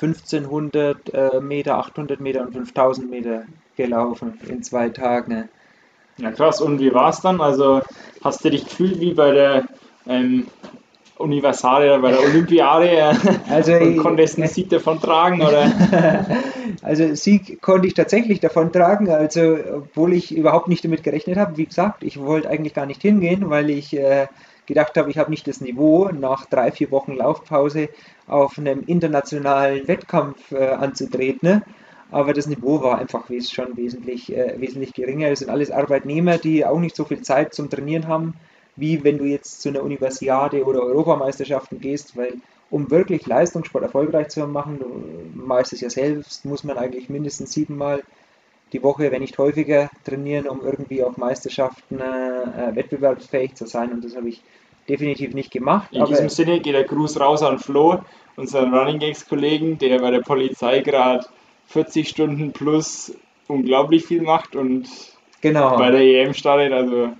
1500 0.00 1.14
äh, 1.14 1.40
Meter, 1.40 1.78
800 1.78 2.20
Meter 2.20 2.42
und 2.42 2.52
5000 2.52 3.10
Meter 3.10 3.44
gelaufen 3.76 4.38
in 4.48 4.62
zwei 4.62 4.88
Tagen. 4.88 5.48
Ja, 6.18 6.30
krass. 6.32 6.60
Und 6.60 6.80
wie 6.80 6.92
war 6.92 7.10
es 7.10 7.20
dann? 7.20 7.40
Also 7.40 7.82
hast 8.22 8.44
du 8.44 8.50
dich 8.50 8.64
gefühlt 8.64 9.00
wie 9.00 9.14
bei 9.14 9.30
der 9.32 9.64
ähm, 10.06 10.46
Universale 11.22 11.98
bei 12.00 12.10
der 12.10 12.20
Olympiade 12.20 13.16
also, 13.48 13.74
und 13.74 13.96
konntest 13.96 14.38
einen 14.38 14.48
Sieg 14.48 14.68
davon 14.68 15.00
tragen, 15.00 15.40
oder? 15.42 15.70
Also 16.80 17.14
Sieg 17.14 17.60
konnte 17.60 17.86
ich 17.86 17.94
tatsächlich 17.94 18.40
davon 18.40 18.72
tragen, 18.72 19.08
also 19.10 19.58
obwohl 19.74 20.14
ich 20.14 20.34
überhaupt 20.34 20.68
nicht 20.68 20.84
damit 20.84 21.02
gerechnet 21.02 21.36
habe. 21.36 21.56
Wie 21.56 21.66
gesagt, 21.66 22.02
ich 22.02 22.18
wollte 22.20 22.48
eigentlich 22.48 22.74
gar 22.74 22.86
nicht 22.86 23.02
hingehen, 23.02 23.50
weil 23.50 23.70
ich 23.70 23.96
äh, 23.96 24.26
gedacht 24.66 24.96
habe, 24.96 25.10
ich 25.10 25.18
habe 25.18 25.30
nicht 25.30 25.46
das 25.46 25.60
Niveau, 25.60 26.08
nach 26.08 26.46
drei, 26.46 26.72
vier 26.72 26.90
Wochen 26.90 27.12
Laufpause 27.12 27.88
auf 28.26 28.58
einem 28.58 28.84
internationalen 28.86 29.86
Wettkampf 29.86 30.52
äh, 30.52 30.70
anzutreten. 30.70 31.48
Ne? 31.48 31.62
Aber 32.10 32.32
das 32.32 32.46
Niveau 32.46 32.82
war 32.82 32.98
einfach 32.98 33.24
schon 33.48 33.76
wesentlich, 33.76 34.34
äh, 34.34 34.54
wesentlich 34.58 34.92
geringer. 34.92 35.28
Es 35.28 35.40
sind 35.40 35.50
alles 35.50 35.70
Arbeitnehmer, 35.70 36.38
die 36.38 36.64
auch 36.64 36.78
nicht 36.78 36.96
so 36.96 37.04
viel 37.04 37.22
Zeit 37.22 37.54
zum 37.54 37.70
Trainieren 37.70 38.08
haben 38.08 38.34
wie 38.76 39.04
wenn 39.04 39.18
du 39.18 39.24
jetzt 39.24 39.60
zu 39.60 39.68
einer 39.68 39.82
Universiade 39.82 40.64
oder 40.64 40.82
Europameisterschaften 40.82 41.80
gehst, 41.80 42.16
weil 42.16 42.34
um 42.70 42.90
wirklich 42.90 43.26
Leistungssport 43.26 43.84
erfolgreich 43.84 44.28
zu 44.28 44.46
machen, 44.46 44.78
du 44.78 45.38
machst 45.38 45.74
es 45.74 45.82
ja 45.82 45.90
selbst, 45.90 46.44
muss 46.44 46.64
man 46.64 46.78
eigentlich 46.78 47.10
mindestens 47.10 47.52
siebenmal 47.52 48.02
die 48.72 48.82
Woche, 48.82 49.10
wenn 49.12 49.20
nicht 49.20 49.36
häufiger, 49.36 49.90
trainieren, 50.04 50.48
um 50.48 50.62
irgendwie 50.64 51.02
auf 51.02 51.18
Meisterschaften 51.18 52.00
äh, 52.00 52.74
wettbewerbsfähig 52.74 53.54
zu 53.54 53.66
sein. 53.66 53.92
Und 53.92 54.02
das 54.04 54.16
habe 54.16 54.30
ich 54.30 54.42
definitiv 54.88 55.34
nicht 55.34 55.50
gemacht. 55.50 55.88
In 55.92 56.06
diesem 56.06 56.30
Sinne 56.30 56.60
geht 56.60 56.74
der 56.74 56.84
Gruß 56.84 57.20
raus 57.20 57.42
an 57.42 57.58
Flo, 57.58 58.00
unseren 58.36 58.74
Running 58.74 58.98
Gags 58.98 59.28
Kollegen, 59.28 59.78
der 59.78 59.98
bei 59.98 60.10
der 60.10 60.20
Polizei 60.20 60.80
gerade 60.80 61.26
40 61.66 62.08
Stunden 62.08 62.52
plus 62.52 63.14
unglaublich 63.46 64.06
viel 64.06 64.22
macht 64.22 64.56
und 64.56 64.88
genau. 65.42 65.76
bei 65.76 65.90
der 65.90 66.00
EM 66.00 66.32
startet. 66.32 66.72
Also 66.72 67.10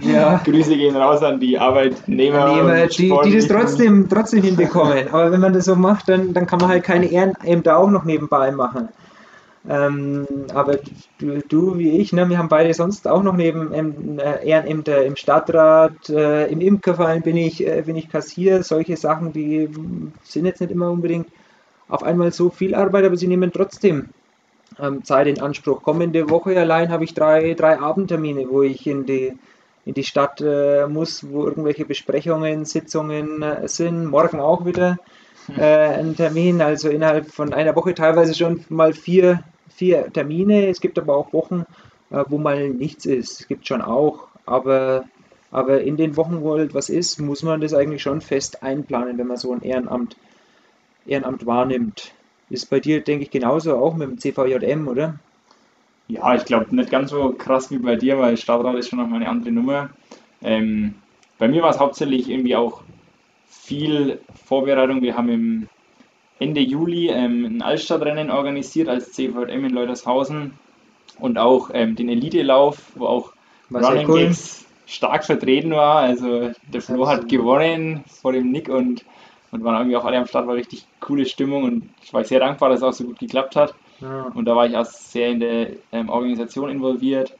ja. 0.00 0.38
Grüße 0.44 0.76
gehen 0.76 0.96
raus 0.96 1.22
an 1.22 1.38
die 1.38 1.58
Arbeitnehmer. 1.58 2.86
die, 2.86 3.12
die 3.24 3.36
das 3.36 3.48
trotzdem, 3.48 4.08
trotzdem 4.08 4.42
hinbekommen. 4.42 5.08
Aber 5.12 5.30
wenn 5.30 5.40
man 5.40 5.52
das 5.52 5.66
so 5.66 5.76
macht, 5.76 6.08
dann, 6.08 6.32
dann 6.32 6.46
kann 6.46 6.60
man 6.60 6.68
halt 6.68 6.84
keine 6.84 7.06
Ehrenämter 7.06 7.76
auch 7.76 7.90
noch 7.90 8.04
nebenbei 8.04 8.50
machen. 8.50 8.88
Ähm, 9.68 10.26
aber 10.54 10.78
du, 11.18 11.42
du, 11.46 11.78
wie 11.78 11.98
ich, 11.98 12.14
ne, 12.14 12.26
wir 12.30 12.38
haben 12.38 12.48
beide 12.48 12.72
sonst 12.72 13.06
auch 13.06 13.22
noch 13.22 13.36
neben 13.36 13.74
ähm, 13.74 14.18
Ehrenämter 14.42 15.04
im 15.04 15.16
Stadtrat, 15.16 16.08
äh, 16.08 16.46
im 16.46 16.62
Imkerverein 16.62 17.20
bin 17.20 17.36
ich, 17.36 17.66
äh, 17.66 17.82
bin 17.84 17.96
ich 17.96 18.08
Kassier, 18.08 18.62
solche 18.62 18.96
Sachen, 18.96 19.34
die 19.34 19.68
sind 20.24 20.46
jetzt 20.46 20.62
nicht 20.62 20.70
immer 20.70 20.90
unbedingt 20.90 21.28
auf 21.88 22.02
einmal 22.02 22.32
so 22.32 22.48
viel 22.48 22.74
Arbeit, 22.74 23.04
aber 23.04 23.18
sie 23.18 23.26
nehmen 23.26 23.52
trotzdem 23.52 24.08
ähm, 24.78 25.04
Zeit 25.04 25.26
in 25.26 25.40
Anspruch. 25.40 25.82
Kommende 25.82 26.30
Woche 26.30 26.58
allein 26.58 26.90
habe 26.90 27.04
ich 27.04 27.12
drei, 27.12 27.52
drei 27.52 27.78
Abendtermine, 27.78 28.46
wo 28.48 28.62
ich 28.62 28.86
in 28.86 29.04
die, 29.04 29.34
in 29.90 29.94
die 29.94 30.04
Stadt 30.04 30.40
äh, 30.40 30.86
muss, 30.86 31.28
wo 31.28 31.44
irgendwelche 31.44 31.84
Besprechungen, 31.84 32.64
Sitzungen 32.64 33.42
äh, 33.42 33.66
sind. 33.66 34.06
Morgen 34.06 34.38
auch 34.38 34.64
wieder 34.64 34.98
äh, 35.56 35.64
ein 35.64 36.14
Termin, 36.14 36.62
also 36.62 36.88
innerhalb 36.88 37.26
von 37.26 37.52
einer 37.52 37.74
Woche 37.74 37.92
teilweise 37.92 38.36
schon 38.36 38.64
mal 38.68 38.92
vier, 38.92 39.42
vier 39.68 40.12
Termine. 40.12 40.68
Es 40.68 40.80
gibt 40.80 40.96
aber 40.96 41.16
auch 41.16 41.32
Wochen, 41.32 41.66
äh, 42.10 42.22
wo 42.28 42.38
mal 42.38 42.68
nichts 42.68 43.04
ist. 43.04 43.40
Es 43.40 43.48
gibt 43.48 43.66
schon 43.66 43.82
auch, 43.82 44.28
aber, 44.46 45.06
aber 45.50 45.80
in 45.80 45.96
den 45.96 46.16
Wochen, 46.16 46.40
wo 46.40 46.56
halt 46.56 46.72
was 46.72 46.88
ist, 46.88 47.18
muss 47.18 47.42
man 47.42 47.60
das 47.60 47.74
eigentlich 47.74 48.02
schon 48.02 48.20
fest 48.20 48.62
einplanen, 48.62 49.18
wenn 49.18 49.26
man 49.26 49.38
so 49.38 49.52
ein 49.52 49.62
Ehrenamt, 49.62 50.16
Ehrenamt 51.04 51.46
wahrnimmt. 51.46 52.12
Ist 52.48 52.70
bei 52.70 52.78
dir, 52.78 53.00
denke 53.00 53.24
ich, 53.24 53.32
genauso 53.32 53.76
auch 53.76 53.96
mit 53.96 54.08
dem 54.08 54.18
CVJM, 54.18 54.86
oder? 54.86 55.18
Ja, 56.10 56.34
ich 56.34 56.44
glaube 56.44 56.74
nicht 56.74 56.90
ganz 56.90 57.10
so 57.10 57.32
krass 57.32 57.70
wie 57.70 57.78
bei 57.78 57.94
dir, 57.94 58.18
weil 58.18 58.36
Stadtrat 58.36 58.74
ist 58.74 58.88
schon 58.88 58.98
noch 58.98 59.06
mal 59.06 59.16
eine 59.16 59.28
andere 59.28 59.52
Nummer. 59.52 59.90
Ähm, 60.42 60.94
bei 61.38 61.46
mir 61.46 61.62
war 61.62 61.70
es 61.70 61.78
hauptsächlich 61.78 62.28
irgendwie 62.28 62.56
auch 62.56 62.82
viel 63.48 64.18
Vorbereitung. 64.44 65.02
Wir 65.02 65.16
haben 65.16 65.28
im 65.28 65.68
Ende 66.40 66.60
Juli 66.60 67.10
ähm, 67.10 67.44
ein 67.44 67.62
Altstadtrennen 67.62 68.30
organisiert 68.30 68.88
als 68.88 69.12
CVM 69.12 69.64
in 69.64 69.70
Leutershausen 69.70 70.54
und 71.20 71.38
auch 71.38 71.70
ähm, 71.74 71.94
den 71.94 72.08
Elite-Lauf, 72.08 72.78
wo 72.96 73.06
auch 73.06 73.32
Was 73.68 73.86
Running 73.86 74.08
cool. 74.08 74.24
Gags 74.24 74.64
stark 74.86 75.24
vertreten 75.24 75.70
war. 75.70 75.98
Also 75.98 76.50
der 76.72 76.82
Flo 76.82 77.06
hat 77.06 77.28
gewonnen 77.28 78.02
vor 78.08 78.32
dem 78.32 78.50
Nick 78.50 78.68
und, 78.68 79.04
und 79.52 79.62
waren 79.62 79.76
irgendwie 79.76 79.96
auch 79.96 80.04
alle 80.04 80.18
am 80.18 80.26
Start, 80.26 80.48
war 80.48 80.56
richtig 80.56 80.86
coole 80.98 81.24
Stimmung 81.24 81.62
und 81.62 81.88
ich 82.02 82.12
war 82.12 82.24
sehr 82.24 82.40
dankbar, 82.40 82.70
dass 82.70 82.80
es 82.80 82.84
auch 82.84 82.92
so 82.92 83.04
gut 83.04 83.20
geklappt 83.20 83.54
hat. 83.54 83.74
Ja. 84.00 84.24
Und 84.34 84.44
da 84.46 84.56
war 84.56 84.66
ich 84.66 84.76
auch 84.76 84.86
sehr 84.86 85.30
in 85.30 85.40
der 85.40 85.70
ähm, 85.92 86.08
Organisation 86.08 86.70
involviert, 86.70 87.34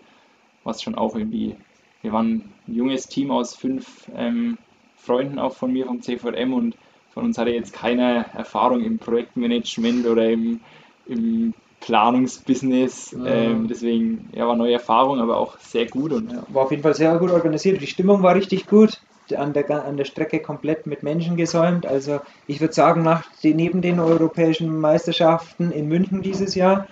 was 0.64 0.83
schon 0.83 0.95
auch 0.95 1.14
irgendwie, 1.14 1.57
wir 2.02 2.12
waren 2.12 2.52
ein 2.67 2.75
junges 2.75 3.07
Team 3.07 3.31
aus 3.31 3.55
fünf 3.55 4.09
ähm, 4.14 4.59
Freunden 4.97 5.38
auch 5.38 5.55
von 5.55 5.73
mir 5.73 5.87
vom 5.87 6.02
CVM 6.02 6.52
und 6.52 6.76
von 7.12 7.25
uns 7.25 7.38
hatte 7.38 7.50
jetzt 7.50 7.73
keine 7.73 8.26
Erfahrung 8.35 8.83
im 8.83 8.99
Projektmanagement 8.99 10.07
oder 10.07 10.31
im, 10.31 10.61
im 11.07 11.55
Planungsbusiness. 11.81 13.12
Ja. 13.12 13.26
Ähm, 13.26 13.67
deswegen 13.69 14.29
ja, 14.33 14.47
war 14.47 14.57
neue 14.57 14.75
Erfahrung, 14.75 15.19
aber 15.19 15.38
auch 15.38 15.59
sehr 15.59 15.87
gut. 15.87 16.12
Und 16.12 16.31
ja, 16.31 16.43
war 16.49 16.64
auf 16.64 16.71
jeden 16.71 16.83
Fall 16.83 16.95
sehr 16.95 17.17
gut 17.19 17.31
organisiert. 17.31 17.81
Die 17.81 17.87
Stimmung 17.87 18.23
war 18.23 18.35
richtig 18.35 18.67
gut. 18.67 19.00
An 19.37 19.53
der, 19.53 19.85
an 19.85 19.97
der 19.97 20.05
Strecke 20.05 20.41
komplett 20.41 20.87
mit 20.87 21.03
Menschen 21.03 21.37
gesäumt. 21.37 21.87
Also 21.87 22.21
ich 22.47 22.61
würde 22.61 22.75
sagen, 22.75 23.03
nach 23.03 23.25
neben 23.43 23.83
den 23.83 24.00
europäischen 24.00 24.81
Meisterschaften 24.81 25.71
in 25.73 25.89
München 25.89 26.23
dieses 26.23 26.54
Jahr, 26.54 26.87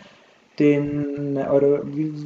den, 0.59 1.37
oder 1.37 1.81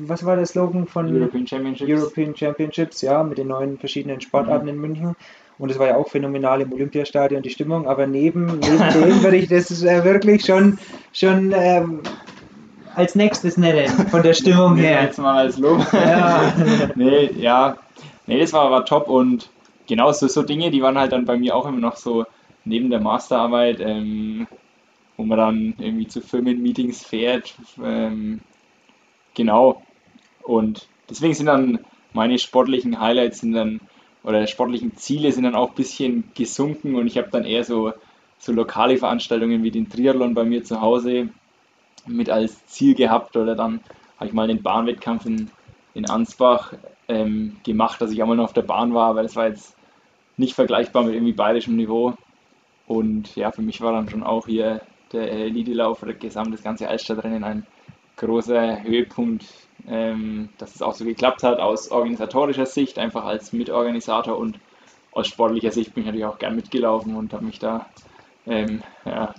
was 0.07 0.25
war 0.25 0.37
der 0.37 0.47
Slogan 0.47 0.87
von 0.87 1.15
European 1.15 1.47
Championships? 1.47 1.91
European 1.91 2.35
Championships, 2.35 3.03
ja, 3.03 3.23
mit 3.23 3.39
den 3.39 3.49
neuen 3.49 3.79
verschiedenen 3.79 4.21
Sportarten 4.21 4.65
mhm. 4.65 4.73
in 4.73 4.81
München. 4.81 5.17
Und 5.59 5.71
es 5.71 5.79
war 5.79 5.89
ja 5.89 5.97
auch 5.97 6.09
phänomenal 6.09 6.61
im 6.61 6.73
Olympiastadion 6.73 7.43
die 7.43 7.51
Stimmung. 7.51 7.87
Aber 7.87 8.07
neben, 8.07 8.59
neben 8.59 8.61
dem 8.93 9.23
würde 9.23 9.37
ich 9.37 9.49
das 9.49 9.83
äh, 9.83 10.03
wirklich 10.05 10.45
schon, 10.45 10.79
schon 11.13 11.53
ähm, 11.55 12.01
als 12.95 13.15
nächstes 13.15 13.57
nennen, 13.57 13.89
von 14.09 14.23
der 14.23 14.33
Stimmung 14.33 14.77
her. 14.77 15.03
Jetzt 15.03 15.19
mal 15.19 15.45
als 15.45 15.59
Lob. 15.59 15.87
Ja. 15.93 16.53
nee, 16.95 17.31
ja. 17.37 17.77
Nee, 18.27 18.41
das 18.41 18.53
war, 18.53 18.71
war 18.71 18.85
top 18.85 19.09
und 19.09 19.51
genau 19.87 20.12
so, 20.12 20.29
so 20.29 20.42
Dinge, 20.42 20.71
die 20.71 20.83
waren 20.83 20.99
halt 20.99 21.12
dann 21.12 21.25
bei 21.25 21.37
mir 21.37 21.57
auch 21.57 21.66
immer 21.66 21.81
noch 21.81 21.97
so 21.97 22.25
neben 22.64 22.90
der 22.90 23.01
Masterarbeit, 23.01 23.81
ähm, 23.81 24.47
wo 25.16 25.25
man 25.25 25.38
dann 25.38 25.75
irgendwie 25.79 26.07
zu 26.07 26.21
Firmenmeetings 26.21 27.05
fährt. 27.05 27.55
Ähm, 27.83 28.40
genau. 29.35 29.83
Und 30.42 30.88
deswegen 31.09 31.35
sind 31.35 31.47
dann 31.47 31.81
meine 32.12 32.38
sportlichen 32.38 33.01
Highlights 33.01 33.40
sind 33.40 33.53
dann 33.53 33.81
oder 34.25 34.47
sportlichen 34.47 34.97
Ziele 34.97 35.33
sind 35.33 35.45
dann 35.45 35.55
auch 35.55 35.71
ein 35.71 35.75
bisschen 35.75 36.25
gesunken 36.35 36.95
und 36.95 37.07
ich 37.07 37.18
habe 37.18 37.29
dann 37.31 37.45
eher 37.45 37.64
so, 37.64 37.92
so 38.38 38.53
lokale 38.53 38.97
Veranstaltungen 38.97 39.64
wie 39.64 39.71
den 39.71 39.88
Triathlon 39.88 40.35
bei 40.35 40.45
mir 40.45 40.62
zu 40.62 40.81
Hause 40.81 41.29
mit 42.07 42.31
als 42.31 42.64
Ziel 42.66 42.95
gehabt 42.95 43.37
oder 43.37 43.55
dann 43.55 43.81
habe 44.16 44.27
ich 44.27 44.33
mal 44.33 44.47
den 44.47 44.62
Bahnwettkampf 44.62 45.27
in, 45.27 45.51
in 45.95 46.09
Ansbach 46.09 46.75
ähm, 47.09 47.57
gemacht, 47.65 48.01
dass 48.01 48.11
ich 48.11 48.23
einmal 48.23 48.37
noch 48.37 48.45
auf 48.45 48.53
der 48.53 48.63
Bahn 48.63 48.95
war, 48.95 49.15
weil 49.15 49.25
es 49.25 49.37
war 49.37 49.49
jetzt 49.49 49.77
nicht 50.37 50.55
vergleichbar 50.55 51.05
mit 51.05 51.15
irgendwie 51.15 51.33
bayerischem 51.33 51.77
Niveau. 51.77 52.15
Und 52.87 53.37
ja, 53.37 53.51
für 53.53 53.63
mich 53.63 53.81
war 53.81 53.93
dann 53.93 54.09
schon 54.09 54.23
auch 54.23 54.47
hier 54.47 54.81
der 55.13 55.31
Elite-Lauf 55.31 56.03
oder 56.03 56.15
gesamt 56.15 56.55
das 56.55 56.63
ganze 56.63 56.89
Altstadtrennen 56.89 57.45
ein 57.45 57.67
großer 58.17 58.83
Höhepunkt 58.83 59.45
ähm, 59.89 60.51
dass 60.59 60.75
es 60.75 60.83
auch 60.83 60.95
so 60.95 61.05
geklappt 61.05 61.43
hat 61.43 61.59
aus 61.59 61.91
organisatorischer 61.91 62.67
Sicht, 62.67 62.99
einfach 62.99 63.25
als 63.25 63.53
Mitorganisator 63.53 64.37
und 64.39 64.59
aus 65.13 65.27
sportlicher 65.27 65.73
Sicht 65.73 65.95
bin 65.95 66.03
ich 66.03 66.07
natürlich 66.07 66.27
auch 66.27 66.39
gern 66.39 66.57
mitgelaufen 66.57 67.17
und 67.17 67.33
habe 67.33 67.45
mich 67.45 67.59
da 67.59 67.87
ähm, 68.47 68.83
ja, 69.05 69.35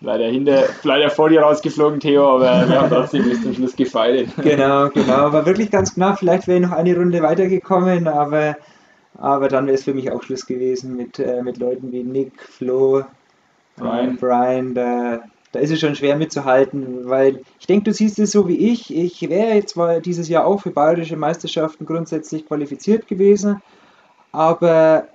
leider 0.00 0.26
hinter, 0.26 0.64
leider 0.82 1.10
vor 1.10 1.28
dir 1.28 1.42
rausgeflogen, 1.42 2.00
Theo, 2.00 2.36
aber 2.36 2.68
wir 2.68 2.80
haben 2.80 2.90
trotzdem 2.90 3.24
bis 3.24 3.42
zum 3.42 3.54
Schluss 3.54 3.76
gefeiert. 3.76 4.28
Genau, 4.42 4.88
genau, 4.90 5.32
war 5.32 5.46
wirklich 5.46 5.70
ganz 5.70 5.94
knapp. 5.94 6.18
Vielleicht 6.18 6.46
wäre 6.46 6.58
ich 6.58 6.66
noch 6.66 6.76
eine 6.76 6.96
Runde 6.96 7.22
weitergekommen, 7.22 8.08
aber, 8.08 8.56
aber 9.18 9.48
dann 9.48 9.66
wäre 9.66 9.76
es 9.76 9.84
für 9.84 9.94
mich 9.94 10.10
auch 10.10 10.22
Schluss 10.22 10.46
gewesen 10.46 10.96
mit, 10.96 11.18
äh, 11.18 11.42
mit 11.42 11.58
Leuten 11.58 11.92
wie 11.92 12.02
Nick, 12.02 12.42
Flo, 12.42 13.04
Brian, 13.76 14.16
Brian 14.16 14.74
da, 14.74 15.20
da 15.52 15.60
ist 15.60 15.70
es 15.70 15.80
schon 15.80 15.94
schwer 15.94 16.16
mitzuhalten, 16.16 17.08
weil 17.08 17.40
ich 17.60 17.66
denke, 17.66 17.84
du 17.84 17.92
siehst 17.92 18.18
es 18.18 18.32
so 18.32 18.48
wie 18.48 18.70
ich. 18.72 18.94
Ich 18.94 19.28
wäre 19.28 19.54
jetzt 19.54 19.76
mal 19.76 20.00
dieses 20.00 20.28
Jahr 20.28 20.46
auch 20.46 20.60
für 20.60 20.70
bayerische 20.70 21.16
Meisterschaften 21.16 21.86
grundsätzlich 21.86 22.46
qualifiziert 22.46 23.06
gewesen, 23.06 23.62
aber 24.32 25.08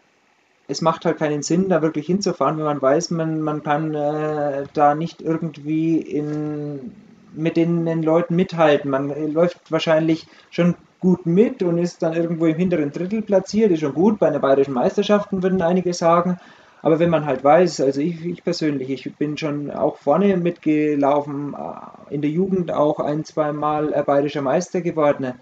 es 0.72 0.82
macht 0.82 1.06
halt 1.06 1.18
keinen 1.18 1.44
Sinn, 1.44 1.70
da 1.70 1.82
wirklich 1.82 2.06
hinzufahren, 2.06 2.58
wenn 2.58 2.66
man 2.66 2.82
weiß, 2.82 3.12
man, 3.12 3.42
man 3.42 3.62
kann 3.62 3.94
äh, 3.94 4.64
da 4.74 4.96
nicht 4.96 5.22
irgendwie 5.22 5.98
in, 5.98 6.94
mit 7.34 7.58
den, 7.58 7.86
den 7.86 8.02
Leuten 8.04 8.36
mithalten. 8.36 8.90
Man 8.90 9.34
läuft 9.34 9.72
wahrscheinlich 9.72 10.28
schon 10.50 10.76
gut 11.00 11.26
mit 11.26 11.62
und 11.62 11.78
ist 11.78 12.02
dann 12.04 12.14
irgendwo 12.14 12.46
im 12.46 12.56
hinteren 12.56 12.92
Drittel 12.92 13.22
platziert, 13.22 13.72
ist 13.72 13.82
schon 13.82 13.94
gut. 13.94 14.20
Bei 14.20 14.28
einer 14.28 14.40
bayerischen 14.40 14.74
Meisterschaften 14.74 15.44
würden 15.44 15.62
einige 15.62 15.94
sagen. 15.94 16.40
Aber 16.84 17.00
wenn 17.00 17.10
man 17.10 17.26
halt 17.26 17.44
weiß, 17.44 17.82
also 17.82 18.02
ich, 18.02 18.26
ich 18.26 18.44
persönlich, 18.44 18.90
ich 18.90 19.16
bin 19.16 19.38
schon 19.38 19.70
auch 19.70 19.98
vorne 19.98 20.38
mitgelaufen, 20.38 21.54
äh, 21.54 22.14
in 22.14 22.22
der 22.22 22.32
Jugend 22.32 22.72
auch 22.72 23.00
ein, 23.00 23.24
zwei 23.26 23.52
Mal 23.52 23.94
äh, 23.94 24.04
bayerischer 24.04 24.42
Meister 24.42 24.82
geworden. 24.82 25.34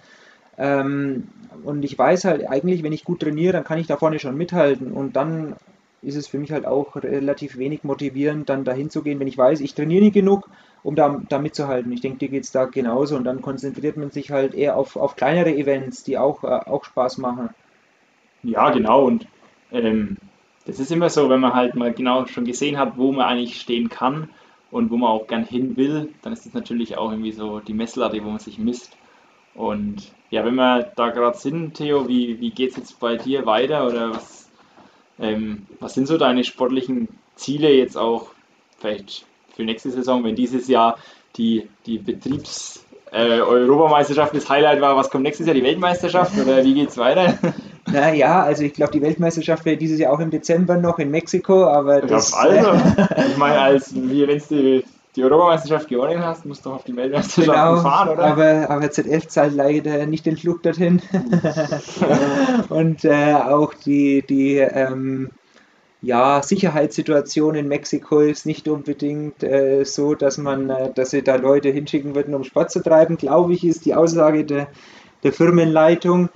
Ähm, 0.60 1.30
und 1.64 1.84
ich 1.84 1.98
weiß 1.98 2.26
halt 2.26 2.48
eigentlich, 2.48 2.84
wenn 2.84 2.94
ich 2.94 3.06
gut 3.06 3.22
trainiere, 3.22 3.54
dann 3.54 3.64
kann 3.64 3.80
ich 3.80 3.88
da 3.88 3.98
vorne 3.98 4.20
schon 4.20 4.38
mithalten. 4.38 4.92
Und 4.92 5.16
dann 5.16 5.56
ist 6.02 6.16
es 6.16 6.28
für 6.28 6.38
mich 6.38 6.52
halt 6.52 6.66
auch 6.66 6.96
relativ 6.96 7.58
wenig 7.58 7.84
motivierend, 7.84 8.50
dann 8.50 8.64
dahin 8.64 8.90
zu 8.90 9.02
gehen, 9.02 9.20
wenn 9.20 9.28
ich 9.28 9.38
weiß, 9.38 9.60
ich 9.62 9.74
trainiere 9.74 10.04
nicht 10.04 10.14
genug, 10.14 10.50
um 10.84 10.96
da, 10.96 11.22
da 11.28 11.40
mitzuhalten. 11.40 11.92
Ich 11.92 12.02
denke, 12.02 12.20
dir 12.20 12.30
geht 12.30 12.44
es 12.44 12.52
da 12.52 12.66
genauso. 12.66 13.16
Und 13.16 13.24
dann 13.24 13.42
konzentriert 13.42 13.98
man 13.98 14.12
sich 14.12 14.32
halt 14.32 14.54
eher 14.54 14.78
auf, 14.78 14.96
auf 14.96 15.16
kleinere 15.16 15.54
Events, 15.56 16.04
die 16.04 16.18
auch, 16.18 16.44
äh, 16.44 16.48
auch 16.48 16.84
Spaß 16.86 17.18
machen. 17.18 17.50
Ja, 18.44 18.70
genau. 18.70 19.06
Und 19.06 19.28
ähm, 19.72 20.18
das 20.66 20.80
ist 20.80 20.92
immer 20.92 21.10
so, 21.10 21.30
wenn 21.30 21.40
man 21.40 21.54
halt 21.54 21.76
mal 21.76 21.94
genau 21.94 22.26
schon 22.26 22.46
gesehen 22.46 22.78
hat, 22.78 22.98
wo 22.98 23.12
man 23.12 23.26
eigentlich 23.26 23.60
stehen 23.60 23.90
kann 23.90 24.30
und 24.72 24.92
wo 24.92 24.98
man 24.98 25.10
auch 25.10 25.28
gern 25.28 25.44
hin 25.44 25.76
will, 25.78 26.10
dann 26.22 26.32
ist 26.32 26.46
das 26.46 26.54
natürlich 26.54 26.98
auch 26.98 27.12
irgendwie 27.12 27.32
so 27.32 27.60
die 27.60 27.74
Messlatte, 27.74 28.24
wo 28.24 28.30
man 28.30 28.40
sich 28.40 28.60
misst. 28.60 28.96
Und 29.60 30.14
ja, 30.30 30.46
wenn 30.46 30.56
wir 30.56 30.90
da 30.96 31.10
gerade 31.10 31.38
sind, 31.38 31.74
Theo, 31.74 32.08
wie, 32.08 32.40
wie 32.40 32.52
geht 32.52 32.72
es 32.72 32.78
jetzt 32.78 33.00
bei 33.02 33.18
dir 33.18 33.46
weiter? 33.46 33.86
Oder 33.86 34.12
was, 34.12 34.48
ähm, 35.20 35.68
was 35.82 35.96
sind 35.96 36.08
so 36.08 36.18
deine 36.18 36.46
sportlichen 36.46 37.10
Ziele 37.36 37.70
jetzt 37.70 37.98
auch 37.98 38.28
vielleicht 38.80 39.26
für 39.54 39.64
nächste 39.64 39.92
Saison, 39.92 40.24
wenn 40.24 40.36
dieses 40.36 40.70
Jahr 40.70 40.98
die, 41.36 41.68
die 41.86 42.00
Betriebs- 42.00 42.86
äh, 43.12 43.42
Europameisterschaft 43.42 44.34
das 44.34 44.48
Highlight 44.48 44.80
war, 44.80 44.96
was 44.96 45.10
kommt 45.10 45.24
nächstes 45.24 45.46
Jahr, 45.46 45.56
die 45.56 45.64
Weltmeisterschaft? 45.64 46.40
Oder 46.40 46.64
wie 46.64 46.76
geht 46.76 46.90
es 46.90 46.98
weiter? 46.98 47.38
Naja, 47.92 48.44
also 48.44 48.62
ich 48.62 48.74
glaube, 48.74 48.92
die 48.92 49.02
Weltmeisterschaft 49.02 49.66
wäre 49.66 49.76
dieses 49.76 50.00
Jahr 50.00 50.14
auch 50.14 50.20
im 50.20 50.30
Dezember 50.30 50.78
noch 50.78 51.00
in 51.00 51.10
Mexiko, 51.10 51.64
aber 51.64 52.02
das... 52.02 52.36
Also, 52.36 52.72
ich 53.32 53.38
meine, 53.38 53.60
als 53.60 53.96
wie 53.96 54.28
wenn 54.28 54.38
du 54.38 54.46
die 54.56 54.84
Europameisterschaft 55.24 55.88
gewonnen 55.88 56.24
hast, 56.24 56.46
musst 56.46 56.66
du 56.66 56.72
auf 56.72 56.84
die 56.84 56.96
Weltmeisterschaft 56.96 57.48
genau, 57.48 57.78
fahren, 57.78 58.10
oder? 58.10 58.24
Aber, 58.24 58.70
aber 58.70 58.92
ZF 58.92 59.28
zahlt 59.28 59.56
leider 59.56 60.06
nicht 60.06 60.26
den 60.26 60.38
Flug 60.38 60.64
dorthin. 60.64 61.02
Und 62.70 63.06
äh, 63.06 63.34
auch 63.34 63.74
die, 63.74 64.24
die 64.28 64.58
ähm, 64.58 65.30
ja, 66.02 66.42
Sicherheitssituation 66.42 67.56
in 67.56 67.68
Mexiko 67.68 68.20
ist 68.22 68.46
nicht 68.46 68.68
unbedingt 68.68 69.44
äh, 69.44 69.84
so, 69.84 70.16
dass 70.16 70.38
man, 70.38 70.70
äh, 70.70 70.94
dass 70.94 71.12
sie 71.12 71.24
da 71.24 71.36
Leute 71.36 71.70
hinschicken 71.70 72.16
würden, 72.16 72.34
um 72.34 72.44
Sport 72.44 72.72
zu 72.72 72.82
treiben, 72.82 73.18
glaube 73.18 73.54
ich, 73.54 73.66
ist 73.66 73.86
die 73.86 73.96
Aussage 73.96 74.46
der, 74.46 74.68
der 75.24 75.34
Firmenleitung. 75.34 76.30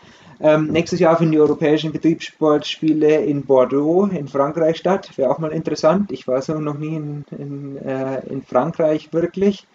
Ähm, 0.44 0.68
nächstes 0.68 1.00
Jahr 1.00 1.18
finden 1.18 1.32
die 1.32 1.40
europäischen 1.40 1.94
Betriebssportspiele 1.94 3.24
in 3.24 3.46
Bordeaux 3.46 4.10
in 4.12 4.28
Frankreich 4.28 4.76
statt. 4.76 5.10
Wäre 5.16 5.32
auch 5.32 5.40
mal 5.40 5.54
interessant. 5.54 6.12
Ich 6.12 6.28
war 6.28 6.42
so 6.42 6.60
noch 6.60 6.78
nie 6.78 6.98
in, 6.98 7.26
in, 7.32 7.78
äh, 7.78 8.20
in 8.28 8.42
Frankreich 8.42 9.14
wirklich. 9.14 9.66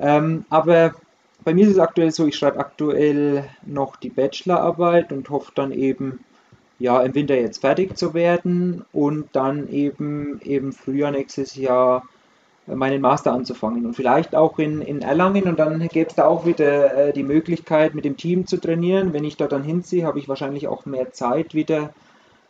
Ähm, 0.00 0.46
aber 0.50 0.94
bei 1.44 1.54
mir 1.54 1.64
ist 1.64 1.74
es 1.74 1.78
aktuell 1.78 2.10
so, 2.10 2.26
ich 2.26 2.34
schreibe 2.34 2.58
aktuell 2.58 3.44
noch 3.64 3.94
die 3.94 4.10
Bachelorarbeit 4.10 5.12
und 5.12 5.30
hoffe 5.30 5.52
dann 5.54 5.70
eben 5.70 6.24
ja, 6.80 7.00
im 7.00 7.14
Winter 7.14 7.36
jetzt 7.36 7.60
fertig 7.60 7.96
zu 7.96 8.14
werden 8.14 8.84
und 8.92 9.28
dann 9.32 9.68
eben 9.68 10.40
im 10.40 10.72
Frühjahr 10.72 11.12
nächstes 11.12 11.54
Jahr 11.54 12.02
meinen 12.66 13.00
Master 13.00 13.32
anzufangen 13.32 13.84
und 13.84 13.94
vielleicht 13.94 14.34
auch 14.34 14.58
in, 14.58 14.80
in 14.80 15.02
Erlangen 15.02 15.44
und 15.44 15.58
dann 15.58 15.86
gäbe 15.88 16.08
es 16.08 16.14
da 16.14 16.26
auch 16.26 16.46
wieder 16.46 17.08
äh, 17.08 17.12
die 17.12 17.22
Möglichkeit 17.22 17.94
mit 17.94 18.04
dem 18.04 18.16
Team 18.16 18.46
zu 18.46 18.58
trainieren. 18.58 19.12
Wenn 19.12 19.24
ich 19.24 19.36
da 19.36 19.46
dann 19.46 19.62
hinziehe, 19.62 20.06
habe 20.06 20.18
ich 20.18 20.28
wahrscheinlich 20.28 20.66
auch 20.68 20.86
mehr 20.86 21.12
Zeit 21.12 21.54
wieder 21.54 21.92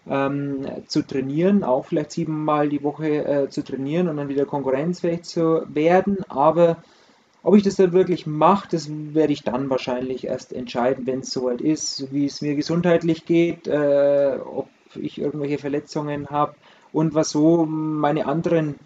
ähm, 0.08 0.66
zu 0.86 1.02
trainieren, 1.02 1.64
auch 1.64 1.86
vielleicht 1.86 2.12
siebenmal 2.12 2.68
die 2.68 2.82
Woche 2.82 3.24
äh, 3.24 3.48
zu 3.48 3.64
trainieren 3.64 4.08
und 4.08 4.16
dann 4.16 4.28
wieder 4.28 4.44
konkurrenzfähig 4.44 5.22
zu 5.22 5.62
werden. 5.68 6.18
Aber 6.28 6.76
ob 7.42 7.56
ich 7.56 7.62
das 7.62 7.76
dann 7.76 7.92
wirklich 7.92 8.26
mache, 8.26 8.68
das 8.70 8.88
werde 8.90 9.32
ich 9.32 9.42
dann 9.42 9.68
wahrscheinlich 9.68 10.26
erst 10.26 10.52
entscheiden, 10.52 11.06
wenn 11.06 11.20
es 11.20 11.30
soweit 11.30 11.60
ist, 11.60 12.12
wie 12.12 12.26
es 12.26 12.40
mir 12.40 12.54
gesundheitlich 12.54 13.26
geht, 13.26 13.66
äh, 13.66 14.38
ob 14.44 14.68
ich 14.94 15.20
irgendwelche 15.20 15.58
Verletzungen 15.58 16.30
habe 16.30 16.54
und 16.92 17.14
was 17.14 17.30
so 17.30 17.66
meine 17.66 18.26
anderen 18.26 18.76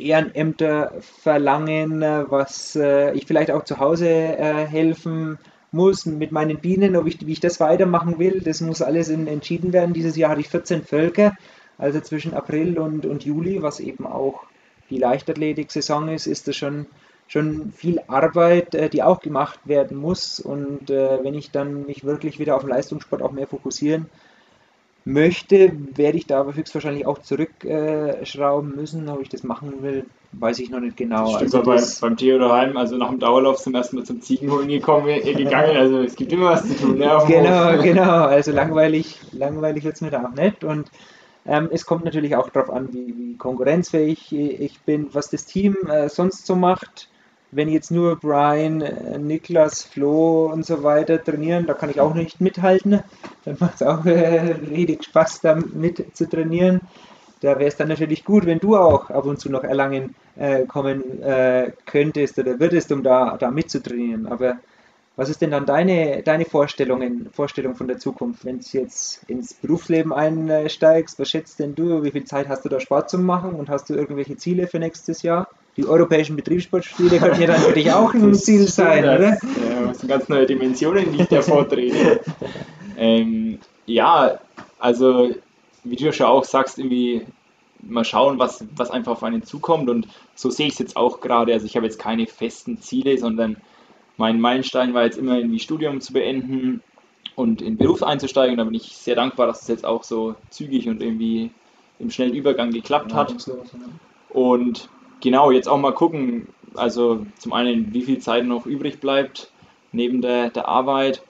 Ehrenämter 0.00 0.92
verlangen, 1.00 2.00
was 2.00 2.76
äh, 2.76 3.12
ich 3.12 3.26
vielleicht 3.26 3.50
auch 3.50 3.64
zu 3.64 3.78
Hause 3.78 4.08
äh, 4.08 4.66
helfen 4.66 5.38
muss 5.72 6.06
mit 6.06 6.32
meinen 6.32 6.58
Bienen, 6.58 6.96
ob 6.96 7.06
ich, 7.06 7.24
wie 7.26 7.32
ich 7.32 7.40
das 7.40 7.60
weitermachen 7.60 8.18
will, 8.18 8.40
das 8.40 8.60
muss 8.60 8.82
alles 8.82 9.08
in, 9.08 9.26
entschieden 9.26 9.72
werden. 9.72 9.94
Dieses 9.94 10.16
Jahr 10.16 10.30
hatte 10.30 10.40
ich 10.40 10.48
14 10.48 10.82
Völker, 10.82 11.36
also 11.78 12.00
zwischen 12.00 12.34
April 12.34 12.78
und, 12.78 13.06
und 13.06 13.24
Juli, 13.24 13.62
was 13.62 13.80
eben 13.80 14.06
auch 14.06 14.42
die 14.90 14.98
Leichtathletik-Saison 14.98 16.08
ist, 16.08 16.26
ist 16.26 16.48
das 16.48 16.56
schon 16.56 16.86
schon 17.28 17.72
viel 17.72 18.00
Arbeit, 18.08 18.74
äh, 18.74 18.90
die 18.90 19.04
auch 19.04 19.20
gemacht 19.20 19.60
werden 19.64 19.96
muss. 19.96 20.40
Und 20.40 20.90
äh, 20.90 21.22
wenn 21.22 21.34
ich 21.34 21.52
dann 21.52 21.86
mich 21.86 22.02
wirklich 22.02 22.40
wieder 22.40 22.56
auf 22.56 22.62
den 22.62 22.70
Leistungssport 22.70 23.22
auch 23.22 23.30
mehr 23.30 23.46
fokussieren 23.46 24.06
möchte, 25.04 25.72
werde 25.94 26.18
ich 26.18 26.26
da 26.26 26.40
aber 26.40 26.54
höchstwahrscheinlich 26.54 27.06
auch 27.06 27.18
zurückschrauben 27.18 28.76
müssen. 28.76 29.08
Ob 29.08 29.22
ich 29.22 29.28
das 29.28 29.42
machen 29.42 29.82
will, 29.82 30.06
weiß 30.32 30.58
ich 30.58 30.70
noch 30.70 30.80
nicht 30.80 30.96
genau. 30.96 31.32
Das 31.32 31.42
also 31.42 31.62
das, 31.62 32.00
beim, 32.00 32.10
beim 32.10 32.16
Theo 32.16 32.38
daheim, 32.38 32.76
also 32.76 32.96
nach 32.96 33.10
dem 33.10 33.18
Dauerlauf 33.18 33.58
zum 33.58 33.74
ersten 33.74 33.96
Mal 33.96 34.04
zum 34.04 34.20
Ziegenholen 34.20 34.68
gekommen, 34.68 35.08
äh, 35.08 35.34
gegangen. 35.34 35.76
Also 35.76 36.00
es 36.00 36.16
gibt 36.16 36.32
immer 36.32 36.50
was 36.50 36.66
zu 36.66 36.76
tun. 36.76 36.98
Ne, 36.98 37.18
genau, 37.26 37.72
Hof. 37.72 37.82
genau. 37.82 38.10
Also 38.30 38.52
langweilig, 38.52 39.18
langweilig 39.32 39.84
wird 39.84 39.94
es 39.96 40.00
mir 40.00 40.10
da 40.10 40.24
auch 40.24 40.34
nicht. 40.34 40.64
Und 40.64 40.90
ähm, 41.46 41.68
es 41.72 41.84
kommt 41.84 42.04
natürlich 42.04 42.36
auch 42.36 42.48
darauf 42.50 42.70
an, 42.70 42.92
wie, 42.92 43.14
wie, 43.16 43.36
konkurrenzfähig 43.36 44.32
ich 44.32 44.80
bin, 44.80 45.08
was 45.12 45.30
das 45.30 45.46
Team 45.46 45.76
äh, 45.88 46.08
sonst 46.08 46.46
so 46.46 46.54
macht 46.54 47.09
wenn 47.52 47.68
jetzt 47.68 47.90
nur 47.90 48.16
Brian, 48.16 48.80
äh, 48.80 49.18
Niklas, 49.18 49.82
Flo 49.82 50.46
und 50.46 50.64
so 50.64 50.82
weiter 50.82 51.22
trainieren, 51.22 51.66
da 51.66 51.74
kann 51.74 51.90
ich 51.90 52.00
auch 52.00 52.14
nicht 52.14 52.40
mithalten. 52.40 53.00
Dann 53.44 53.56
macht 53.58 53.76
es 53.76 53.82
auch 53.82 54.04
äh, 54.04 54.54
richtig 54.70 55.04
Spaß, 55.04 55.40
da 55.40 55.56
mit 55.56 56.16
zu 56.16 56.28
trainieren. 56.28 56.80
Da 57.40 57.58
wäre 57.58 57.68
es 57.68 57.76
dann 57.76 57.88
natürlich 57.88 58.24
gut, 58.24 58.44
wenn 58.46 58.58
du 58.58 58.76
auch 58.76 59.08
ab 59.10 59.24
und 59.24 59.40
zu 59.40 59.50
nach 59.50 59.64
Erlangen 59.64 60.14
äh, 60.36 60.66
kommen 60.66 61.22
äh, 61.22 61.72
könntest 61.86 62.38
oder 62.38 62.60
würdest, 62.60 62.92
um 62.92 63.02
da, 63.02 63.36
da 63.38 63.50
mitzutrainieren. 63.50 64.26
Aber 64.26 64.58
was 65.16 65.28
ist 65.28 65.40
denn 65.40 65.50
dann 65.50 65.66
deine, 65.66 66.22
deine 66.22 66.44
Vorstellungen, 66.44 67.30
Vorstellung 67.32 67.74
von 67.74 67.88
der 67.88 67.98
Zukunft, 67.98 68.44
wenn 68.44 68.60
du 68.60 68.78
jetzt 68.78 69.24
ins 69.26 69.54
Berufsleben 69.54 70.12
einsteigst? 70.12 71.18
Was 71.18 71.30
schätzt 71.30 71.58
denn 71.58 71.74
du? 71.74 72.02
Wie 72.02 72.10
viel 72.10 72.24
Zeit 72.24 72.48
hast 72.48 72.64
du 72.64 72.68
da 72.68 72.78
Sport 72.78 73.10
zu 73.10 73.18
machen 73.18 73.54
und 73.54 73.70
hast 73.70 73.90
du 73.90 73.94
irgendwelche 73.94 74.36
Ziele 74.36 74.66
für 74.66 74.78
nächstes 74.78 75.22
Jahr? 75.22 75.48
Die 75.80 75.86
europäischen 75.86 76.36
Betriebssportspiele 76.36 77.18
könnten 77.18 77.40
ja 77.40 77.46
dann 77.48 77.60
für 77.60 77.72
dich 77.72 77.90
auch 77.92 78.12
ein 78.12 78.34
Ziel 78.34 78.66
sein, 78.68 79.02
das, 79.02 79.18
oder? 79.18 79.28
Ja, 79.30 79.86
das 79.88 79.98
sind 80.00 80.08
ganz 80.08 80.28
neue 80.28 80.46
Dimensionen, 80.46 81.12
die 81.12 81.22
ich 81.22 81.28
da 81.28 81.40
vortrete. 81.42 82.20
ähm, 82.98 83.58
ja, 83.86 84.38
also 84.78 85.30
wie 85.84 85.96
du 85.96 86.04
ja 86.04 86.12
schon 86.12 86.26
auch 86.26 86.44
sagst, 86.44 86.78
irgendwie 86.78 87.22
mal 87.82 88.04
schauen, 88.04 88.38
was, 88.38 88.64
was 88.76 88.90
einfach 88.90 89.12
auf 89.12 89.22
einen 89.22 89.42
zukommt 89.42 89.88
und 89.88 90.06
so 90.34 90.50
sehe 90.50 90.66
ich 90.66 90.74
es 90.74 90.78
jetzt 90.78 90.96
auch 90.96 91.20
gerade. 91.20 91.52
Also 91.54 91.64
ich 91.64 91.76
habe 91.76 91.86
jetzt 91.86 91.98
keine 91.98 92.26
festen 92.26 92.78
Ziele, 92.78 93.16
sondern 93.16 93.56
mein 94.18 94.38
Meilenstein 94.38 94.92
war 94.92 95.04
jetzt 95.04 95.16
immer 95.16 95.38
irgendwie 95.38 95.60
Studium 95.60 96.02
zu 96.02 96.12
beenden 96.12 96.82
und 97.36 97.62
in 97.62 97.78
Beruf 97.78 98.02
einzusteigen. 98.02 98.58
Da 98.58 98.64
bin 98.64 98.74
ich 98.74 98.96
sehr 98.96 99.14
dankbar, 99.14 99.46
dass 99.46 99.62
es 99.62 99.68
jetzt 99.68 99.86
auch 99.86 100.04
so 100.04 100.34
zügig 100.50 100.88
und 100.88 101.02
irgendwie 101.02 101.50
im 101.98 102.10
schnellen 102.10 102.34
Übergang 102.34 102.70
geklappt 102.70 103.14
hat. 103.14 103.34
Und 104.28 104.90
genau, 105.20 105.50
jetzt 105.50 105.68
auch 105.68 105.78
mal 105.78 105.92
gucken, 105.92 106.48
also 106.74 107.26
zum 107.38 107.52
einen, 107.52 107.92
wie 107.92 108.02
viel 108.02 108.18
Zeit 108.18 108.44
noch 108.44 108.66
übrig 108.66 109.00
bleibt 109.00 109.50
neben 109.92 110.22
der, 110.22 110.50
der 110.50 110.68
Arbeit. 110.68 111.22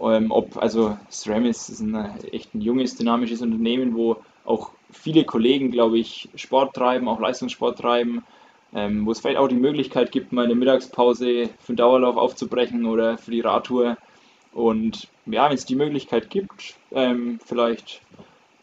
Ähm, 0.00 0.30
ob, 0.30 0.56
also 0.56 0.96
SRAM 1.10 1.44
ist, 1.44 1.68
ist 1.68 1.80
ein 1.80 1.96
echt 2.30 2.54
ein 2.54 2.60
junges, 2.60 2.96
dynamisches 2.96 3.42
Unternehmen, 3.42 3.94
wo 3.94 4.16
auch 4.44 4.70
viele 4.90 5.24
Kollegen, 5.24 5.70
glaube 5.70 5.98
ich, 5.98 6.28
Sport 6.36 6.74
treiben, 6.74 7.08
auch 7.08 7.20
Leistungssport 7.20 7.78
treiben, 7.78 8.24
ähm, 8.74 9.06
wo 9.06 9.10
es 9.10 9.20
vielleicht 9.20 9.38
auch 9.38 9.48
die 9.48 9.56
Möglichkeit 9.56 10.12
gibt, 10.12 10.32
mal 10.32 10.44
eine 10.44 10.54
Mittagspause 10.54 11.50
für 11.58 11.72
den 11.72 11.76
Dauerlauf 11.76 12.16
aufzubrechen 12.16 12.86
oder 12.86 13.18
für 13.18 13.30
die 13.30 13.40
Radtour. 13.40 13.96
Und 14.52 15.08
ja, 15.26 15.48
wenn 15.48 15.56
es 15.56 15.66
die 15.66 15.76
Möglichkeit 15.76 16.30
gibt, 16.30 16.74
ähm, 16.92 17.38
vielleicht 17.44 18.00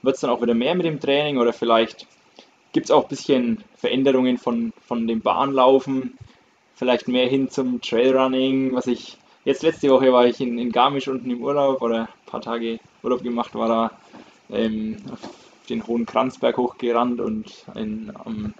wird 0.01 0.15
es 0.15 0.21
dann 0.21 0.29
auch 0.29 0.41
wieder 0.41 0.53
mehr 0.53 0.75
mit 0.75 0.85
dem 0.85 0.99
Training 0.99 1.37
oder 1.37 1.53
vielleicht 1.53 2.07
gibt 2.75 2.87
es 2.87 2.91
auch 2.91 3.03
ein 3.03 3.07
bisschen 3.07 3.63
Veränderungen 3.77 4.37
von, 4.37 4.73
von 4.85 5.07
dem 5.07 5.21
Bahnlaufen, 5.21 6.17
vielleicht 6.75 7.07
mehr 7.07 7.25
hin 7.25 7.49
zum 7.49 7.79
Trailrunning, 7.79 8.75
was 8.75 8.85
ich 8.87 9.17
jetzt 9.45 9.63
letzte 9.63 9.89
Woche 9.89 10.11
war 10.11 10.25
ich 10.25 10.41
in, 10.41 10.59
in 10.59 10.73
Garmisch 10.73 11.07
unten 11.07 11.31
im 11.31 11.41
Urlaub 11.41 11.81
oder 11.81 12.01
ein 12.01 12.25
paar 12.25 12.41
Tage 12.41 12.79
Urlaub 13.01 13.23
gemacht, 13.23 13.55
war 13.55 13.69
da 13.69 13.91
ähm, 14.53 14.97
auf 15.09 15.19
den 15.69 15.87
hohen 15.87 16.05
Kranzberg 16.05 16.57
hochgerannt 16.57 17.21
und 17.21 17.63
in, 17.75 18.11
um, 18.25 18.53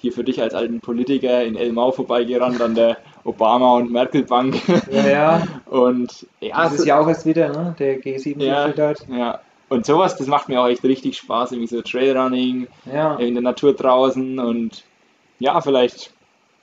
hier 0.00 0.12
für 0.12 0.24
dich 0.24 0.42
als 0.42 0.52
alten 0.54 0.80
Politiker 0.80 1.44
in 1.44 1.54
Elmau 1.54 1.92
vorbeigerannt 1.92 2.60
an 2.60 2.74
der 2.74 2.96
Obama- 3.24 3.76
und 3.76 3.92
Merkel-Bank. 3.92 4.60
Ja, 4.90 5.06
ja. 5.06 5.48
Und 5.70 6.26
ja, 6.40 6.64
das 6.64 6.72
ist 6.80 6.86
ja 6.86 6.98
auch 6.98 7.06
erst 7.06 7.26
wieder, 7.26 7.50
ne? 7.50 7.76
Der 7.78 8.00
G7 8.00 8.42
ja, 8.42 8.68
dort. 8.68 9.06
Ja, 9.08 9.40
und 9.70 9.86
sowas, 9.86 10.16
das 10.16 10.26
macht 10.26 10.48
mir 10.48 10.60
auch 10.60 10.66
echt 10.66 10.84
richtig 10.84 11.16
Spaß, 11.16 11.52
irgendwie 11.52 11.74
so 11.74 11.80
Trailrunning, 11.80 12.66
ja. 12.92 13.16
in 13.16 13.34
der 13.34 13.42
Natur 13.42 13.72
draußen 13.72 14.38
und 14.38 14.84
ja, 15.38 15.60
vielleicht 15.60 16.12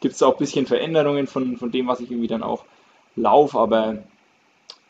gibt 0.02 0.14
es 0.14 0.22
auch 0.22 0.34
ein 0.34 0.40
bisschen 0.40 0.68
Veränderungen 0.68 1.26
von, 1.26 1.58
von 1.58 1.72
dem, 1.72 1.88
was 1.88 2.02
ich 2.02 2.12
irgendwie 2.12 2.28
dann 2.28 2.44
auch 2.44 2.66
laufe, 3.16 3.58
aber 3.58 3.98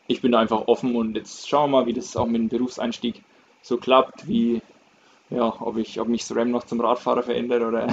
ich 0.08 0.20
bin 0.20 0.32
da 0.32 0.40
einfach 0.40 0.66
offen 0.66 0.96
und 0.96 1.16
jetzt 1.16 1.48
schauen 1.48 1.70
wir 1.70 1.80
mal, 1.80 1.86
wie 1.86 1.92
das 1.92 2.16
auch 2.16 2.26
mit 2.26 2.40
dem 2.40 2.48
Berufseinstieg 2.48 3.22
so 3.62 3.76
klappt, 3.76 4.26
wie, 4.26 4.62
ja, 5.30 5.54
ob 5.60 5.78
ich, 5.78 6.00
ob 6.00 6.08
mich 6.08 6.24
SRAM 6.24 6.50
noch 6.50 6.64
zum 6.64 6.80
Radfahrer 6.80 7.22
verändert 7.22 7.62
oder 7.62 7.86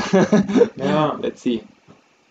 ja. 0.76 1.18
let's 1.22 1.42
see. 1.42 1.62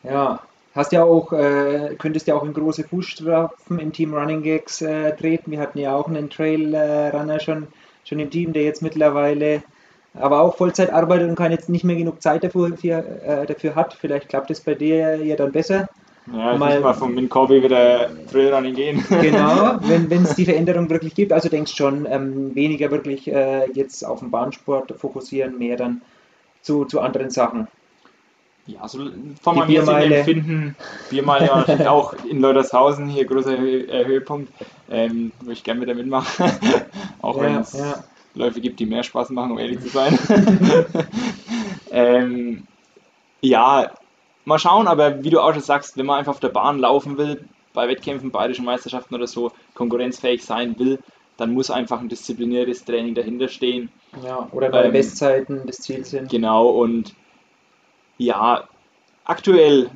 Ja, 0.03 0.41
hast 0.75 0.93
ja 0.93 1.05
auch, 1.05 1.33
äh, 1.33 1.95
könntest 1.99 2.27
ja 2.27 2.35
auch 2.35 2.45
in 2.45 2.53
große 2.53 2.85
Fußstapfen 2.85 3.79
im 3.79 3.93
Team 3.93 4.15
Running 4.15 4.43
Gags 4.43 4.83
äh, 4.83 5.15
treten. 5.17 5.51
Wir 5.51 5.61
hatten 5.61 5.79
ja 5.79 5.95
auch 5.95 6.09
einen 6.09 6.31
Trailrunner 6.31 7.41
schon 7.41 7.69
schon 8.05 8.19
im 8.19 8.31
Team, 8.31 8.53
der 8.53 8.63
jetzt 8.63 8.83
mittlerweile 8.83 9.63
aber 10.17 10.41
auch 10.41 10.57
Vollzeit 10.57 10.93
arbeitet 10.93 11.29
und 11.29 11.35
kann 11.35 11.51
jetzt 11.51 11.69
nicht 11.69 11.85
mehr 11.85 11.97
genug 11.97 12.23
Zeit 12.23 12.45
dafür, 12.45 12.77
für, 12.77 13.05
äh, 13.25 13.47
dafür 13.47 13.75
hat. 13.75 13.95
Vielleicht 13.95 14.29
klappt 14.29 14.51
es 14.51 14.61
bei 14.61 14.75
dir 14.75 15.17
ja 15.17 15.35
dann 15.35 15.51
besser. 15.51 15.89
Ja, 16.33 16.53
ich 16.53 16.59
mal, 16.59 16.75
muss 16.75 16.85
mal 16.85 16.95
von 16.95 17.15
mit 17.15 17.29
Kobi 17.29 17.63
wieder 17.63 18.11
Trailrunning 18.31 18.75
gehen. 18.75 19.05
Genau, 19.21 19.77
wenn 19.83 20.23
es 20.23 20.37
die 20.37 20.45
Veränderung 20.45 20.89
wirklich 20.89 21.15
gibt. 21.15 21.33
Also 21.33 21.49
denkst 21.49 21.75
schon, 21.75 22.07
ähm, 22.09 22.55
weniger 22.55 22.91
wirklich 22.91 23.31
äh, 23.31 23.69
jetzt 23.73 24.07
auf 24.07 24.21
den 24.21 24.31
Bahnsport 24.31 24.95
fokussieren, 24.97 25.59
mehr 25.59 25.77
dann 25.77 26.01
zu, 26.63 26.85
zu 26.85 27.01
anderen 27.01 27.31
Sachen. 27.31 27.67
Ja, 28.67 28.89
so 28.89 29.11
von 29.43 29.57
meinem 29.57 29.71
jetzigen 29.71 30.13
Empfinden, 30.13 30.77
Biermeile 31.11 31.49
war 31.49 31.59
natürlich 31.69 31.87
auch 31.87 32.15
in 32.25 32.41
Leutershausen, 32.41 33.09
hier 33.09 33.27
großer 33.27 33.59
äh, 33.59 34.07
Höhepunkt, 34.07 34.51
ähm, 34.91 35.33
wo 35.41 35.51
ich 35.51 35.63
gerne 35.63 35.83
wieder 35.83 35.95
mitmache. 35.95 36.45
auch 37.21 37.37
ja, 37.37 37.43
wenn 37.43 37.57
es 37.57 37.75
ja. 37.75 38.03
Läufe 38.35 38.61
gibt, 38.63 38.81
die 38.81 38.87
mehr 38.87 39.03
Spaß 39.03 39.31
machen, 39.31 39.53
um 39.53 39.59
ehrlich 39.59 39.81
zu 39.81 39.89
sein. 39.89 40.19
ähm, 41.91 42.67
ja, 43.43 43.91
mal 44.47 44.59
schauen, 44.59 44.89
aber 44.89 45.23
wie 45.23 45.31
du 45.31 45.41
auch 45.41 45.53
schon 45.53 45.63
sagst, 45.63 45.99
wenn 45.99 46.07
man 46.07 46.19
einfach 46.19 46.33
auf 46.33 46.41
der 46.41 46.49
Bahn 46.49 46.79
laufen 46.79 47.19
will, 47.19 47.45
bei 47.75 47.89
Wettkämpfen, 47.89 48.31
bayerischen 48.31 48.65
Meisterschaften 48.65 49.15
oder 49.15 49.27
so, 49.27 49.53
konkurrenzfähig 49.75 50.43
sein 50.43 50.79
will, 50.79 51.01
dann 51.37 51.53
muss 51.53 51.71
einfach 51.71 52.01
ein 52.01 52.09
diszipliniertes 52.09 52.85
Training 52.85 53.15
dahinter 53.15 53.49
stehen. 53.49 53.91
Ja, 54.25 54.49
oder 54.53 54.71
neue 54.71 54.85
ähm, 54.85 54.93
Bestzeiten 54.93 55.67
des 55.67 55.79
Ziels 55.79 56.11
sind. 56.11 56.31
Genau, 56.31 56.69
und 56.69 57.15
ja, 58.19 58.69
aktuell 59.25 59.91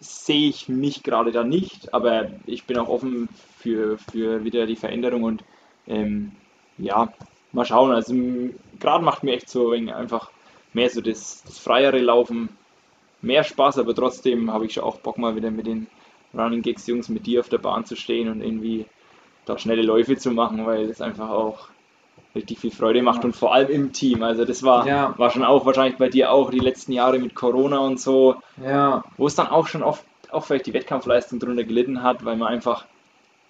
sehe 0.00 0.48
ich 0.48 0.68
mich 0.68 1.02
gerade 1.02 1.32
da 1.32 1.42
nicht, 1.42 1.92
aber 1.92 2.28
ich 2.46 2.64
bin 2.64 2.78
auch 2.78 2.88
offen 2.88 3.28
für, 3.58 3.98
für 3.98 4.44
wieder 4.44 4.66
die 4.66 4.76
Veränderung 4.76 5.24
und 5.24 5.44
ähm, 5.88 6.32
ja, 6.76 7.12
mal 7.52 7.64
schauen. 7.64 7.92
Also 7.92 8.14
gerade 8.78 9.04
macht 9.04 9.24
mir 9.24 9.34
echt 9.34 9.48
so 9.48 9.72
einfach 9.72 10.30
mehr 10.72 10.90
so 10.90 11.00
das, 11.00 11.42
das 11.44 11.58
freiere 11.58 11.98
Laufen 11.98 12.50
mehr 13.20 13.42
Spaß, 13.42 13.78
aber 13.78 13.94
trotzdem 13.94 14.52
habe 14.52 14.66
ich 14.66 14.74
schon 14.74 14.84
auch 14.84 14.98
Bock 14.98 15.18
mal 15.18 15.34
wieder 15.34 15.50
mit 15.50 15.66
den 15.66 15.88
Running 16.34 16.62
Gigs 16.62 16.86
Jungs 16.86 17.08
mit 17.08 17.26
dir 17.26 17.40
auf 17.40 17.48
der 17.48 17.58
Bahn 17.58 17.84
zu 17.84 17.96
stehen 17.96 18.28
und 18.28 18.42
irgendwie 18.42 18.86
da 19.44 19.58
schnelle 19.58 19.82
Läufe 19.82 20.16
zu 20.16 20.30
machen, 20.30 20.64
weil 20.66 20.88
es 20.88 21.00
einfach 21.00 21.30
auch 21.30 21.68
richtig 22.34 22.58
viel 22.58 22.70
Freude 22.70 23.02
macht 23.02 23.24
und 23.24 23.34
vor 23.34 23.52
allem 23.52 23.70
im 23.70 23.92
Team. 23.92 24.22
Also 24.22 24.44
das 24.44 24.62
war, 24.62 24.86
ja. 24.86 25.14
war 25.18 25.30
schon 25.30 25.44
auch 25.44 25.66
wahrscheinlich 25.66 25.98
bei 25.98 26.08
dir 26.08 26.30
auch 26.30 26.50
die 26.50 26.58
letzten 26.58 26.92
Jahre 26.92 27.18
mit 27.18 27.34
Corona 27.34 27.78
und 27.78 28.00
so, 28.00 28.36
ja. 28.62 29.02
wo 29.16 29.26
es 29.26 29.34
dann 29.34 29.48
auch 29.48 29.66
schon 29.66 29.82
oft 29.82 30.04
auch 30.30 30.44
vielleicht 30.44 30.66
die 30.66 30.74
Wettkampfleistung 30.74 31.38
darunter 31.38 31.64
gelitten 31.64 32.02
hat, 32.02 32.24
weil 32.24 32.36
man 32.36 32.48
einfach 32.48 32.84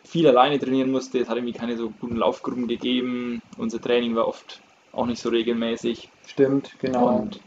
viel 0.04 0.26
alleine 0.26 0.58
trainieren 0.58 0.90
musste. 0.90 1.18
Es 1.18 1.28
hat 1.28 1.36
irgendwie 1.36 1.58
keine 1.58 1.76
so 1.76 1.90
guten 2.00 2.16
Laufgruppen 2.16 2.68
gegeben. 2.68 3.42
Unser 3.56 3.80
Training 3.80 4.14
war 4.14 4.28
oft 4.28 4.60
auch 4.92 5.06
nicht 5.06 5.20
so 5.20 5.28
regelmäßig. 5.28 6.08
Stimmt, 6.26 6.76
genau. 6.78 7.08
Und 7.08 7.40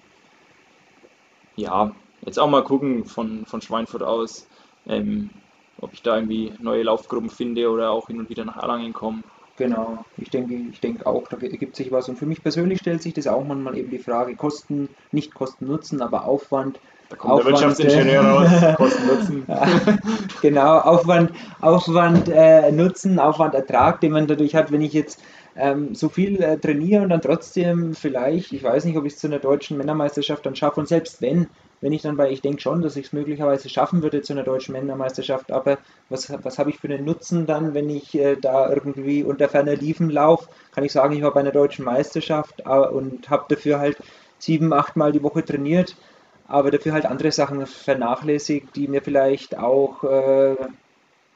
ja, 1.55 1.91
jetzt 2.25 2.39
auch 2.39 2.49
mal 2.49 2.63
gucken 2.63 3.05
von, 3.05 3.45
von 3.45 3.61
Schweinfurt 3.61 4.03
aus, 4.03 4.47
ähm, 4.85 5.29
ob 5.79 5.93
ich 5.93 6.01
da 6.01 6.15
irgendwie 6.15 6.53
neue 6.59 6.83
Laufgruppen 6.83 7.29
finde 7.29 7.69
oder 7.69 7.91
auch 7.91 8.07
hin 8.07 8.19
und 8.19 8.29
wieder 8.29 8.45
nach 8.45 8.57
Erlangen 8.57 8.93
komme. 8.93 9.23
Genau, 9.61 10.03
ich 10.17 10.31
denke, 10.31 10.55
ich 10.55 10.79
denke 10.79 11.05
auch, 11.05 11.27
da 11.27 11.37
ergibt 11.37 11.75
sich 11.75 11.91
was. 11.91 12.09
Und 12.09 12.17
für 12.17 12.25
mich 12.25 12.41
persönlich 12.41 12.79
stellt 12.79 13.03
sich 13.03 13.13
das 13.13 13.27
auch 13.27 13.45
manchmal 13.45 13.77
eben 13.77 13.91
die 13.91 13.99
Frage, 13.99 14.35
Kosten, 14.35 14.89
nicht 15.11 15.35
Kosten 15.35 15.67
Nutzen, 15.67 16.01
aber 16.01 16.25
Aufwand. 16.25 16.79
Da 17.09 17.15
kommt 17.15 17.33
Aufwand, 17.33 17.45
der 17.45 17.53
Wirtschaftsingenieur 17.53 18.23
raus, 18.23 18.75
Kosten 18.77 19.05
Nutzen. 19.05 19.45
genau, 20.41 20.79
Aufwand, 20.79 21.31
Aufwand 21.61 22.27
äh, 22.29 22.71
Nutzen, 22.71 23.19
Aufwand 23.19 23.53
Ertrag, 23.53 24.01
den 24.01 24.13
man 24.13 24.25
dadurch 24.25 24.55
hat, 24.55 24.71
wenn 24.71 24.81
ich 24.81 24.93
jetzt 24.93 25.21
ähm, 25.55 25.93
so 25.93 26.09
viel 26.09 26.41
äh, 26.41 26.57
trainiere 26.57 27.03
und 27.03 27.09
dann 27.09 27.21
trotzdem 27.21 27.93
vielleicht, 27.93 28.53
ich 28.53 28.63
weiß 28.63 28.85
nicht, 28.85 28.97
ob 28.97 29.05
ich 29.05 29.13
es 29.13 29.19
zu 29.19 29.27
einer 29.27 29.37
deutschen 29.37 29.77
Männermeisterschaft 29.77 30.43
dann 30.43 30.55
schaffe 30.55 30.79
und 30.79 30.87
selbst 30.87 31.21
wenn, 31.21 31.45
wenn 31.81 31.91
ich 31.91 32.03
dann, 32.03 32.17
weil 32.17 32.31
ich 32.31 32.41
denke 32.41 32.61
schon, 32.61 32.81
dass 32.81 32.95
ich 32.95 33.07
es 33.07 33.13
möglicherweise 33.13 33.67
schaffen 33.67 34.03
würde 34.03 34.21
zu 34.21 34.33
einer 34.33 34.43
deutschen 34.43 34.73
Männermeisterschaft, 34.73 35.51
aber 35.51 35.79
was, 36.09 36.31
was 36.43 36.59
habe 36.59 36.69
ich 36.69 36.77
für 36.77 36.87
einen 36.87 37.03
Nutzen 37.03 37.47
dann, 37.47 37.73
wenn 37.73 37.89
ich 37.89 38.15
äh, 38.15 38.35
da 38.35 38.69
irgendwie 38.69 39.23
unter 39.23 39.49
ferner 39.49 39.75
Liefen 39.75 40.09
laufe? 40.09 40.49
Kann 40.73 40.83
ich 40.83 40.91
sagen, 40.91 41.15
ich 41.15 41.23
war 41.23 41.33
bei 41.33 41.39
einer 41.39 41.51
deutschen 41.51 41.83
Meisterschaft 41.83 42.61
äh, 42.65 42.69
und 42.69 43.29
habe 43.29 43.45
dafür 43.49 43.79
halt 43.79 43.97
sieben, 44.37 44.71
acht 44.73 44.95
Mal 44.95 45.11
die 45.11 45.23
Woche 45.23 45.43
trainiert, 45.43 45.95
aber 46.47 46.71
dafür 46.71 46.93
halt 46.93 47.05
andere 47.05 47.31
Sachen 47.31 47.65
vernachlässigt, 47.65 48.75
die 48.75 48.87
mir 48.87 49.01
vielleicht 49.01 49.57
auch 49.57 50.03
äh, 50.03 50.55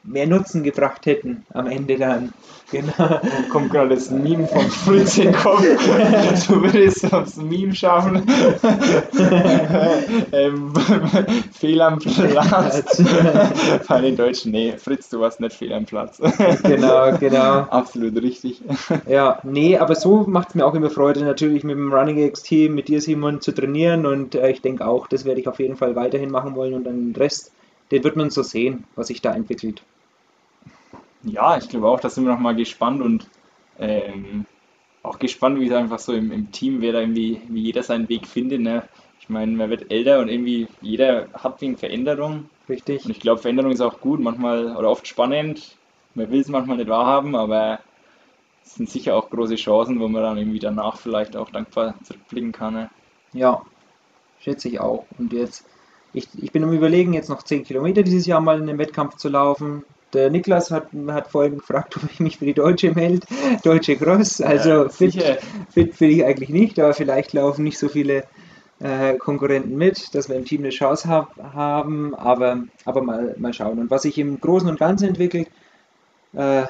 mehr 0.06 0.26
Nutzen 0.26 0.62
gebracht 0.62 1.06
hätten 1.06 1.44
am 1.52 1.66
Ende 1.66 1.96
dann. 1.96 2.32
Genau. 2.72 3.20
Kommt 3.50 3.70
gerade 3.70 3.90
das 3.90 4.10
Meme 4.10 4.48
vom 4.48 4.68
Fritz 4.68 5.18
in 5.18 5.26
den 5.26 5.34
Kopf. 5.34 5.62
du 6.48 6.62
würdest 6.62 7.12
aufs 7.12 7.36
Meme 7.36 7.72
schaffen. 7.72 8.26
ähm, 10.32 10.74
fehl 11.52 11.80
am 11.80 11.98
Platz. 12.00 13.02
Bei 13.88 14.00
den 14.00 14.16
Deutschen, 14.16 14.50
nee, 14.50 14.74
Fritz, 14.78 15.08
du 15.10 15.20
warst 15.20 15.38
nicht 15.38 15.54
fehl 15.54 15.72
am 15.72 15.84
Platz. 15.84 16.20
genau, 16.64 17.16
genau. 17.18 17.60
Absolut 17.70 18.20
richtig. 18.20 18.60
ja, 19.06 19.38
nee, 19.44 19.78
aber 19.78 19.94
so 19.94 20.24
macht 20.26 20.48
es 20.48 20.54
mir 20.56 20.66
auch 20.66 20.74
immer 20.74 20.90
Freude, 20.90 21.24
natürlich 21.24 21.62
mit 21.62 21.76
dem 21.76 21.92
Running 21.92 22.18
X 22.18 22.42
Team, 22.42 22.74
mit 22.74 22.88
dir 22.88 23.00
Simon 23.00 23.40
zu 23.40 23.52
trainieren 23.52 24.06
und 24.06 24.34
äh, 24.34 24.50
ich 24.50 24.60
denke 24.60 24.84
auch, 24.86 25.06
das 25.06 25.24
werde 25.24 25.40
ich 25.40 25.46
auf 25.46 25.60
jeden 25.60 25.76
Fall 25.76 25.94
weiterhin 25.94 26.32
machen 26.32 26.56
wollen 26.56 26.74
und 26.74 26.84
dann 26.84 27.12
den 27.12 27.16
Rest, 27.16 27.52
den 27.92 28.02
wird 28.02 28.16
man 28.16 28.30
so 28.30 28.42
sehen, 28.42 28.84
was 28.96 29.06
sich 29.06 29.22
da 29.22 29.32
entwickelt 29.32 29.82
ja, 31.26 31.56
ich 31.58 31.68
glaube 31.68 31.88
auch, 31.88 32.00
da 32.00 32.08
sind 32.08 32.24
wir 32.24 32.32
nochmal 32.32 32.56
gespannt 32.56 33.02
und 33.02 33.28
ähm, 33.78 34.46
auch 35.02 35.18
gespannt, 35.18 35.60
wie 35.60 35.66
es 35.66 35.72
einfach 35.72 35.98
so 35.98 36.12
im, 36.12 36.32
im 36.32 36.52
Team, 36.52 36.80
wer 36.80 36.92
da 36.92 37.00
irgendwie, 37.00 37.40
wie 37.48 37.62
jeder 37.62 37.82
seinen 37.82 38.08
Weg 38.08 38.26
findet. 38.26 38.60
Ne? 38.60 38.82
Ich 39.20 39.28
meine, 39.28 39.52
man 39.52 39.70
wird 39.70 39.90
älter 39.90 40.20
und 40.20 40.28
irgendwie 40.28 40.68
jeder 40.80 41.28
hat 41.34 41.60
wegen 41.60 41.76
Veränderung. 41.76 42.48
Richtig. 42.68 43.04
Und 43.04 43.10
ich 43.10 43.20
glaube, 43.20 43.40
Veränderung 43.40 43.72
ist 43.72 43.80
auch 43.80 44.00
gut, 44.00 44.20
manchmal 44.20 44.76
oder 44.76 44.90
oft 44.90 45.06
spannend. 45.06 45.76
Man 46.14 46.30
will 46.30 46.40
es 46.40 46.48
manchmal 46.48 46.76
nicht 46.76 46.88
wahrhaben, 46.88 47.36
aber 47.36 47.80
es 48.64 48.74
sind 48.74 48.90
sicher 48.90 49.14
auch 49.16 49.30
große 49.30 49.56
Chancen, 49.56 50.00
wo 50.00 50.08
man 50.08 50.22
dann 50.22 50.38
irgendwie 50.38 50.58
danach 50.58 50.96
vielleicht 50.96 51.36
auch 51.36 51.50
dankbar 51.50 51.94
zurückblicken 52.02 52.52
kann. 52.52 52.74
Ne? 52.74 52.90
Ja, 53.32 53.62
schätze 54.40 54.68
ich 54.68 54.80
auch. 54.80 55.04
Und 55.18 55.32
jetzt, 55.32 55.66
ich, 56.12 56.28
ich 56.40 56.52
bin 56.52 56.64
am 56.64 56.72
Überlegen, 56.72 57.12
jetzt 57.12 57.28
noch 57.28 57.42
10 57.42 57.64
Kilometer 57.64 58.02
dieses 58.02 58.26
Jahr 58.26 58.40
mal 58.40 58.58
in 58.58 58.66
den 58.66 58.78
Wettkampf 58.78 59.16
zu 59.16 59.28
laufen. 59.28 59.84
Der 60.12 60.30
Niklas 60.30 60.70
hat, 60.70 60.88
hat 61.08 61.28
vorhin 61.28 61.58
gefragt, 61.58 61.96
ob 62.02 62.10
ich 62.10 62.20
mich 62.20 62.38
für 62.38 62.46
die 62.46 62.54
Deutsche 62.54 62.92
melde, 62.92 63.26
Deutsche 63.62 63.96
Cross. 63.96 64.40
Also 64.40 64.84
ja, 64.84 64.88
fit, 64.88 65.14
fit 65.70 65.98
bin 65.98 66.10
ich 66.10 66.24
eigentlich 66.24 66.48
nicht, 66.48 66.78
aber 66.78 66.94
vielleicht 66.94 67.32
laufen 67.32 67.64
nicht 67.64 67.78
so 67.78 67.88
viele 67.88 68.24
äh, 68.80 69.16
Konkurrenten 69.16 69.76
mit, 69.76 70.14
dass 70.14 70.28
wir 70.28 70.36
im 70.36 70.44
Team 70.44 70.60
eine 70.60 70.70
Chance 70.70 71.08
hab, 71.08 71.36
haben, 71.54 72.14
aber, 72.14 72.64
aber 72.84 73.02
mal, 73.02 73.34
mal 73.38 73.52
schauen. 73.52 73.78
Und 73.78 73.90
was 73.90 74.02
sich 74.02 74.18
im 74.18 74.40
Großen 74.40 74.68
und 74.68 74.78
Ganzen 74.78 75.08
entwickelt, 75.08 75.48
äh, 76.34 76.64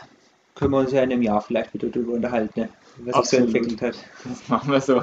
können 0.55 0.71
wir 0.71 0.79
uns 0.79 0.93
ja 0.93 1.03
in 1.03 1.13
einem 1.13 1.23
Jahr 1.23 1.41
vielleicht 1.41 1.75
wieder 1.75 1.89
darüber 1.89 2.15
unterhalten, 2.15 2.61
ne? 2.61 2.69
was 2.99 3.29
sich 3.29 3.39
so 3.39 3.45
entwickelt 3.45 3.83
hat. 3.83 3.95
Das 4.25 4.49
machen 4.49 4.73
wir 4.73 4.81
so. 4.81 5.03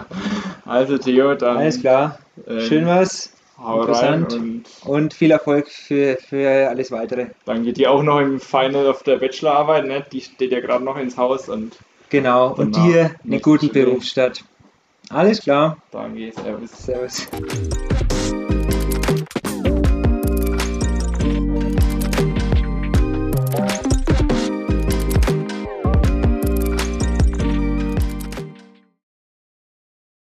Also 0.66 0.98
Theo, 0.98 1.36
dann. 1.36 1.58
Alles 1.58 1.80
klar. 1.80 2.20
Ähm, 2.48 2.62
Schön 2.62 2.86
was. 2.88 3.32
Hau 3.58 3.82
Interessant. 3.82 4.34
Und, 4.34 4.66
und, 4.86 5.14
viel 5.14 5.32
Erfolg 5.32 5.68
für, 5.68 6.18
für 6.18 6.70
alles 6.70 6.92
weitere. 6.92 7.28
Dann 7.46 7.64
geht 7.64 7.78
die 7.78 7.88
auch 7.88 8.02
noch 8.02 8.20
im 8.20 8.40
Final 8.40 8.88
auf 8.88 9.04
der 9.04 9.18
Bachelorarbeit, 9.18 9.86
ne? 9.86 10.06
die 10.12 10.22
steht 10.22 10.52
ja 10.52 10.60
gerade 10.60 10.84
noch 10.84 10.98
ins 10.98 11.18
Haus. 11.18 11.50
und 11.50 11.78
Genau, 12.10 12.54
und 12.54 12.76
dir 12.76 13.16
einen 13.24 13.42
guten 13.42 13.70
Berufsstart. 13.70 14.44
Alles 15.10 15.42
klar. 15.42 15.78
Danke, 15.92 16.32
Servus. 16.32 16.72
Servus. 16.72 17.28